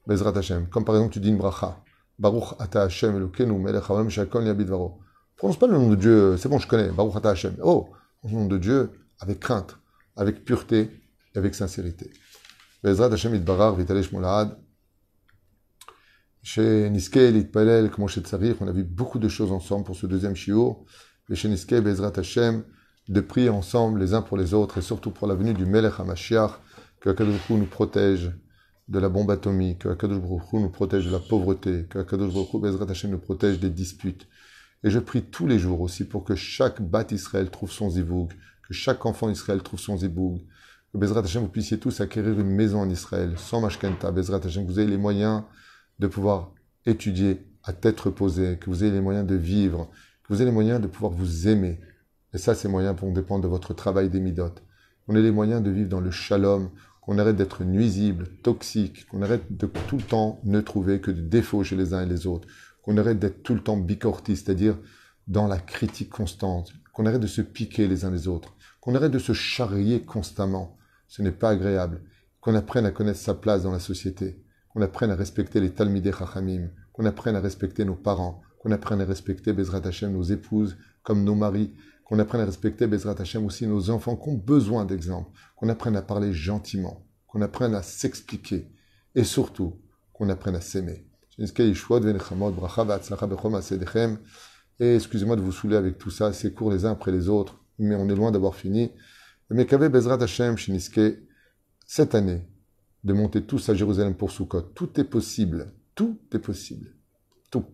bezrat 0.07 0.37
Hashem. 0.37 0.69
Comme 0.69 0.85
par 0.85 0.97
exemple, 0.97 1.13
tu 1.13 1.21
dis 1.21 1.29
une 1.29 1.39
bracha. 1.39 1.83
Baruch 2.19 2.55
ata 2.59 2.83
Hashem 2.83 3.17
elokenu 3.17 3.59
melech 3.59 3.85
haolam 3.89 4.09
shakon 4.09 4.53
varo. 4.65 5.01
Prononce 5.37 5.59
pas 5.59 5.67
le 5.67 5.75
nom 5.75 5.91
de 5.91 5.97
Dieu, 5.97 6.37
c'est 6.39 6.49
bon, 6.49 6.59
je 6.59 6.67
connais. 6.67 6.91
Baruch 6.91 7.17
ata 7.17 7.31
Hashem. 7.31 7.57
Oh, 7.63 7.89
le 8.25 8.31
nom 8.31 8.47
de 8.47 8.59
Dieu 8.59 8.91
avec 9.21 9.41
crainte, 9.41 9.77
avec 10.17 10.45
pureté 10.45 10.91
et 11.35 11.39
avec 11.39 11.55
sincérité. 11.55 12.11
Hashem 12.85 13.35
itbarar 13.35 13.75
vitalesh 13.75 14.13
molad. 14.13 14.59
Chez 16.43 16.89
Niske 16.91 17.17
Litpalel, 17.17 17.91
comment 17.91 18.07
chez 18.07 18.21
Tsarir, 18.21 18.55
on 18.61 18.69
a 18.69 18.73
vu 18.73 18.85
beaucoup 18.85 19.19
de 19.19 19.27
choses 19.27 19.51
ensemble 19.51 19.85
pour 19.85 19.97
ce 19.97 20.07
deuxième. 20.07 20.37
Chez 20.37 20.55
Niske, 21.49 21.75
Bezrat 21.75 22.13
Hashem, 22.17 22.63
de 23.09 23.21
prier 23.21 23.49
ensemble 23.49 24.01
les 24.01 24.15
uns 24.15 24.23
pour 24.23 24.37
les 24.37 24.55
autres 24.55 24.79
et 24.79 24.83
surtout 24.83 25.11
pour 25.11 25.27
la 25.27 25.35
venue 25.35 25.55
du 25.55 25.65
Melech 25.67 25.99
HaMashiach, 25.99 26.61
que 27.01 27.11
Akadosh 27.11 27.51
nous 27.51 27.67
protège 27.67 28.33
de 28.89 28.99
la 28.99 29.09
bombe 29.09 29.31
atomique, 29.31 29.81
que 29.81 29.89
Akadosh 29.89 30.21
nous 30.53 30.71
protège 30.71 31.07
de 31.07 31.11
la 31.11 31.19
pauvreté, 31.19 31.87
que 31.89 31.99
Akadosh 31.99 32.33
Bezrat 32.55 32.91
Hashem 32.91 33.11
nous 33.11 33.19
protège 33.19 33.61
des 33.61 33.71
disputes. 33.71 34.27
Et 34.85 34.91
je 34.91 34.99
prie 34.99 35.23
tous 35.23 35.47
les 35.47 35.59
jours 35.59 35.81
aussi 35.81 36.05
pour 36.05 36.25
que 36.25 36.35
chaque 36.35 36.83
bat 36.83 37.07
Israël 37.11 37.51
trouve 37.51 37.71
son 37.71 37.91
zivoug, 37.91 38.29
que 38.67 38.75
chaque 38.75 39.07
enfant 39.07 39.31
Israël 39.31 39.63
trouve 39.63 39.81
son 39.81 39.97
zivoug, 39.97 40.41
que 40.93 40.99
Bezrat 40.99 41.21
Hashem 41.21 41.43
vous 41.43 41.49
puissiez 41.49 41.79
tous 41.79 42.01
acquérir 42.01 42.39
une 42.39 42.51
maison 42.51 42.81
en 42.81 42.91
Israël, 42.91 43.35
sans 43.37 43.61
mashkenta, 43.61 44.11
Bezrat 44.11 44.41
Hashem, 44.45 44.67
que 44.67 44.73
vous 44.73 44.81
ayez 44.81 44.89
les 44.89 44.97
moyens 44.97 45.43
de 45.99 46.07
pouvoir 46.07 46.53
étudier 46.85 47.47
à 47.65 47.73
tête 47.73 47.99
reposée, 48.01 48.59
que 48.59 48.71
vous 48.71 48.85
ayez 48.85 48.93
les 48.93 49.01
moyens 49.01 49.27
de 49.27 49.35
vivre, 49.35 49.91
que 50.23 50.33
vous 50.33 50.37
ayez 50.37 50.47
les 50.47 50.55
moyens 50.55 50.81
de 50.81 50.87
pouvoir 50.87 51.13
vous 51.13 51.49
aimer, 51.49 51.81
et 52.37 52.39
ça, 52.39 52.55
ces 52.55 52.69
moyens 52.69 52.95
vont 53.01 53.13
dépendre 53.13 53.45
de 53.45 53.49
votre 53.49 53.73
travail 53.73 54.11
des 54.11 54.21
midotes. 54.21 54.63
On 55.09 55.17
ait 55.17 55.23
les 55.23 55.31
moyens 55.31 55.63
de 55.63 55.71
vivre 55.71 55.89
dans 55.89 56.03
le 56.03 56.11
shalom, 56.11 56.69
qu'on 57.01 57.17
arrête 57.17 57.37
d'être 57.37 57.65
nuisible, 57.65 58.29
toxique, 58.43 59.07
qu'on 59.07 59.23
arrête 59.23 59.57
de 59.57 59.67
tout 59.67 59.97
le 59.97 60.03
temps 60.03 60.39
ne 60.45 60.61
trouver 60.61 61.01
que 61.01 61.11
de 61.11 61.23
défauts 61.23 61.65
chez 61.65 61.77
les 61.77 61.95
uns 61.95 62.03
et 62.03 62.07
les 62.07 62.27
autres, 62.27 62.47
qu'on 62.83 62.99
arrête 62.99 63.19
d'être 63.19 63.43
tout 63.43 63.55
le 63.55 63.63
temps 63.63 63.79
bicorti, 63.79 64.37
c'est-à-dire 64.37 64.77
dans 65.27 65.47
la 65.47 65.57
critique 65.57 66.11
constante, 66.11 66.75
qu'on 66.93 67.07
arrête 67.07 67.23
de 67.23 67.27
se 67.27 67.41
piquer 67.41 67.89
les 67.89 68.05
uns 68.05 68.11
les 68.11 68.29
autres, 68.29 68.55
qu'on 68.83 68.95
arrête 68.95 69.13
de 69.13 69.19
se 69.19 69.33
charrier 69.33 70.03
constamment. 70.03 70.77
Ce 71.09 71.23
n'est 71.23 71.33
pas 71.33 71.49
agréable. 71.49 72.03
Qu'on 72.43 72.55
apprenne 72.55 72.85
à 72.85 72.91
connaître 72.91 73.19
sa 73.19 73.33
place 73.33 73.63
dans 73.63 73.73
la 73.73 73.81
société, 73.81 74.45
qu'on 74.69 74.83
apprenne 74.83 75.11
à 75.11 75.17
respecter 75.17 75.59
les 75.59 75.71
talmidei 75.71 76.13
chachamim, 76.13 76.69
qu'on 76.93 77.07
apprenne 77.07 77.37
à 77.37 77.41
respecter 77.41 77.87
nos 77.87 77.97
parents, 77.97 78.43
qu'on 78.59 78.73
apprenne 78.73 79.01
à 79.01 79.07
respecter 79.07 79.55
Bezrat 79.55 79.87
Hashem, 79.87 80.13
nos 80.13 80.23
épouses, 80.23 80.77
comme 81.03 81.25
nos 81.25 81.35
maris, 81.35 81.73
qu'on 82.07 82.19
apprenne 82.21 82.41
à 82.41 82.45
respecter 82.45 82.87
Bezrat 82.87 83.21
Hashem 83.21 83.45
aussi 83.45 83.67
nos 83.67 83.91
enfants 83.91 84.17
qui 84.17 84.29
ont 84.29 84.35
besoin 84.35 84.85
d'exemples, 84.85 85.31
qu'on 85.57 85.69
apprenne 85.69 85.97
à 85.97 86.03
parler 86.03 86.33
gentiment, 86.33 87.05
qu'on 87.27 87.43
apprenne 87.43 87.75
à 87.75 87.83
s'expliquer 87.83 88.71
et 89.17 89.25
surtout 89.25 89.81
qu'on 90.13 90.29
apprenne 90.29 90.55
à 90.55 90.61
s'aimer. 90.61 91.05
Et 91.39 91.43
excusez-moi 94.95 95.37
de 95.37 95.41
vous 95.41 95.53
saouler 95.53 95.77
avec 95.77 95.99
tout 95.99 96.11
ça, 96.11 96.33
c'est 96.33 96.55
court 96.55 96.71
les 96.71 96.85
uns 96.85 96.93
après 96.93 97.11
les 97.11 97.29
autres, 97.29 97.59
mais 97.79 97.97
on 97.97 98.09
est 98.09 98.15
loin 98.15 98.31
d'avoir 98.31 98.55
fini. 98.55 98.93
Mekave 99.51 99.89
Bezrat 99.89 100.23
Hashem 100.23 100.57
Shiniske, 100.57 101.01
cette 101.87 102.15
année, 102.15 102.47
de 103.03 103.13
monter 103.15 103.43
tous 103.43 103.69
à 103.69 103.75
Jérusalem 103.75 104.15
pour 104.15 104.31
Sukkot? 104.31 104.63
Tout 104.63 105.01
est 105.01 105.05
possible. 105.05 105.73
Tout 105.97 106.19
est 106.33 106.39
possible. 106.39 106.95
Tout. 107.51 107.65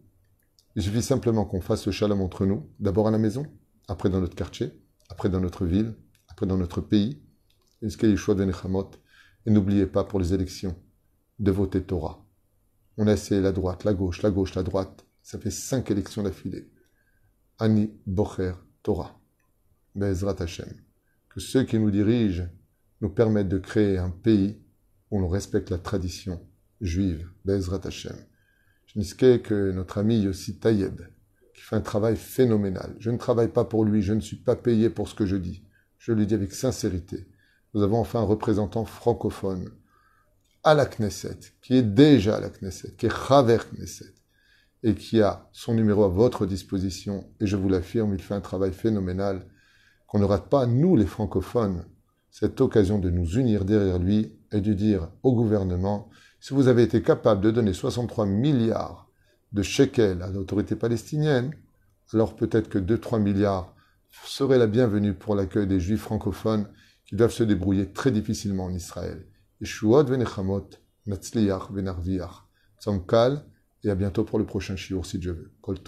Il 0.75 0.83
suffit 0.83 1.03
simplement 1.03 1.45
qu'on 1.45 1.61
fasse 1.61 1.85
le 1.87 1.93
shalom 1.93 2.23
entre 2.23 2.47
nous, 2.47 2.71
d'abord 2.81 3.09
à 3.09 3.11
la 3.11 3.19
maison, 3.19 3.47
après 3.89 4.11
dans 4.11 4.21
notre 4.21 4.35
quartier, 4.35 4.73
après 5.09 5.29
dans 5.29 5.41
notre 5.41 5.65
ville, 5.65 5.95
après 6.29 6.47
dans 6.47 6.57
notre 6.57 6.81
pays. 6.81 7.23
Et 7.83 9.51
n'oubliez 9.51 9.87
pas 9.87 10.05
pour 10.05 10.21
les 10.21 10.33
élections 10.35 10.77
de 11.39 11.51
voter 11.51 11.83
Torah. 11.83 12.25
On 12.97 13.07
a 13.07 13.13
essayé 13.13 13.41
la 13.41 13.53
droite, 13.53 13.85
la 13.85 13.95
gauche, 13.95 14.23
la 14.23 14.31
gauche, 14.31 14.55
la 14.55 14.63
droite. 14.63 15.05
Ça 15.23 15.39
fait 15.39 15.51
cinq 15.51 15.91
élections 15.91 16.23
d'affilée. 16.23 16.71
Ani 17.59 17.91
Bocher 18.07 18.55
Torah. 18.83 19.21
Bezrat 19.95 20.37
Hashem. 20.41 20.73
Que 21.29 21.41
ceux 21.41 21.65
qui 21.65 21.79
nous 21.79 21.91
dirigent 21.91 22.49
nous 23.01 23.11
permettent 23.11 23.49
de 23.49 23.59
créer 23.59 23.99
un 23.99 24.11
pays 24.11 24.63
où 25.11 25.19
l'on 25.19 25.29
respecte 25.29 25.71
la 25.71 25.79
tradition 25.79 26.41
juive. 26.81 27.29
Bezrat 27.45 27.87
Hashem. 27.87 28.17
Je 28.87 29.37
que 29.39 29.73
notre 29.73 29.99
ami 29.99 30.21
Yossi 30.21 30.59
Tayeb, 30.59 31.01
qui 31.63 31.69
fait 31.69 31.77
un 31.77 31.81
travail 31.81 32.17
phénoménal. 32.17 32.97
Je 32.99 33.11
ne 33.13 33.17
travaille 33.17 33.47
pas 33.47 33.65
pour 33.65 33.85
lui, 33.85 34.03
je 34.03 34.13
ne 34.13 34.21
suis 34.21 34.37
pas 34.37 34.57
payé 34.57 34.91
pour 34.91 35.09
ce 35.09 35.15
que 35.15 35.27
je 35.27 35.37
dis. 35.37 35.63
Je 35.99 36.11
le 36.11 36.27
dis 36.27 36.35
avec 36.35 36.53
sincérité. 36.53 37.29
Nous 37.73 37.83
avons 37.83 38.01
enfin 38.01 38.19
un 38.19 38.25
représentant 38.25 38.85
francophone 38.85 39.71
à 40.65 40.75
la 40.75 40.87
Knesset, 40.87 41.39
qui 41.61 41.77
est 41.77 41.85
déjà 41.85 42.37
à 42.37 42.41
la 42.41 42.51
Knesset, 42.51 42.97
qui 42.97 43.07
est 43.07 43.29
Chaver 43.29 43.59
Knesset, 43.73 44.13
et 44.83 44.97
qui 44.97 45.23
a 45.23 45.49
son 45.53 45.75
numéro 45.75 46.03
à 46.03 46.09
votre 46.09 46.47
disposition. 46.47 47.31
Et 47.39 47.47
je 47.47 47.57
vous 47.57 47.69
l'affirme, 47.69 48.13
il 48.13 48.21
fait 48.21 48.35
un 48.35 48.41
travail 48.41 48.73
phénoménal 48.73 49.47
qu'on 50.09 50.19
ne 50.19 50.25
rate 50.25 50.49
pas, 50.49 50.67
nous 50.67 50.97
les 50.97 51.07
francophones, 51.07 51.87
cette 52.29 52.61
occasion 52.61 52.99
de 52.99 53.09
nous 53.09 53.39
unir 53.39 53.65
derrière 53.65 54.01
lui 54.01 54.37
et 54.51 54.61
de 54.61 54.73
dire 54.73 55.13
au 55.23 55.33
gouvernement, 55.33 56.11
si 56.41 56.55
vous 56.55 56.67
avez 56.67 56.83
été 56.83 57.03
capable 57.03 57.41
de 57.41 57.53
donner 57.53 57.73
63 57.73 58.27
milliards 58.27 59.12
de 59.53 59.63
shekels 59.63 60.23
à 60.23 60.31
l'autorité 60.31 60.77
palestinienne, 60.77 61.55
alors 62.13 62.37
peut-être 62.37 62.69
que 62.69 62.79
2-3 62.79 63.21
milliards 63.21 63.75
seraient 64.25 64.59
la 64.59 64.67
bienvenue 64.67 65.15
pour 65.15 65.35
l'accueil 65.35 65.67
des 65.67 65.81
juifs 65.81 66.03
francophones 66.03 66.69
qui 67.07 67.17
doivent 67.17 67.33
se 67.33 67.43
débrouiller 67.43 67.91
très 67.93 68.11
difficilement 68.11 68.65
en 68.65 68.75
Israël. 68.75 69.27
Venarviach. 71.71 72.47
Tzamkal, 72.81 73.45
et 73.85 73.91
à 73.91 73.95
bientôt 73.95 74.25
pour 74.25 74.39
le 74.39 74.47
prochain 74.47 74.77
shiur 74.77 75.07
si 75.07 75.19
Dieu 75.19 75.33
veut. 75.33 75.53
Kol 75.61 75.79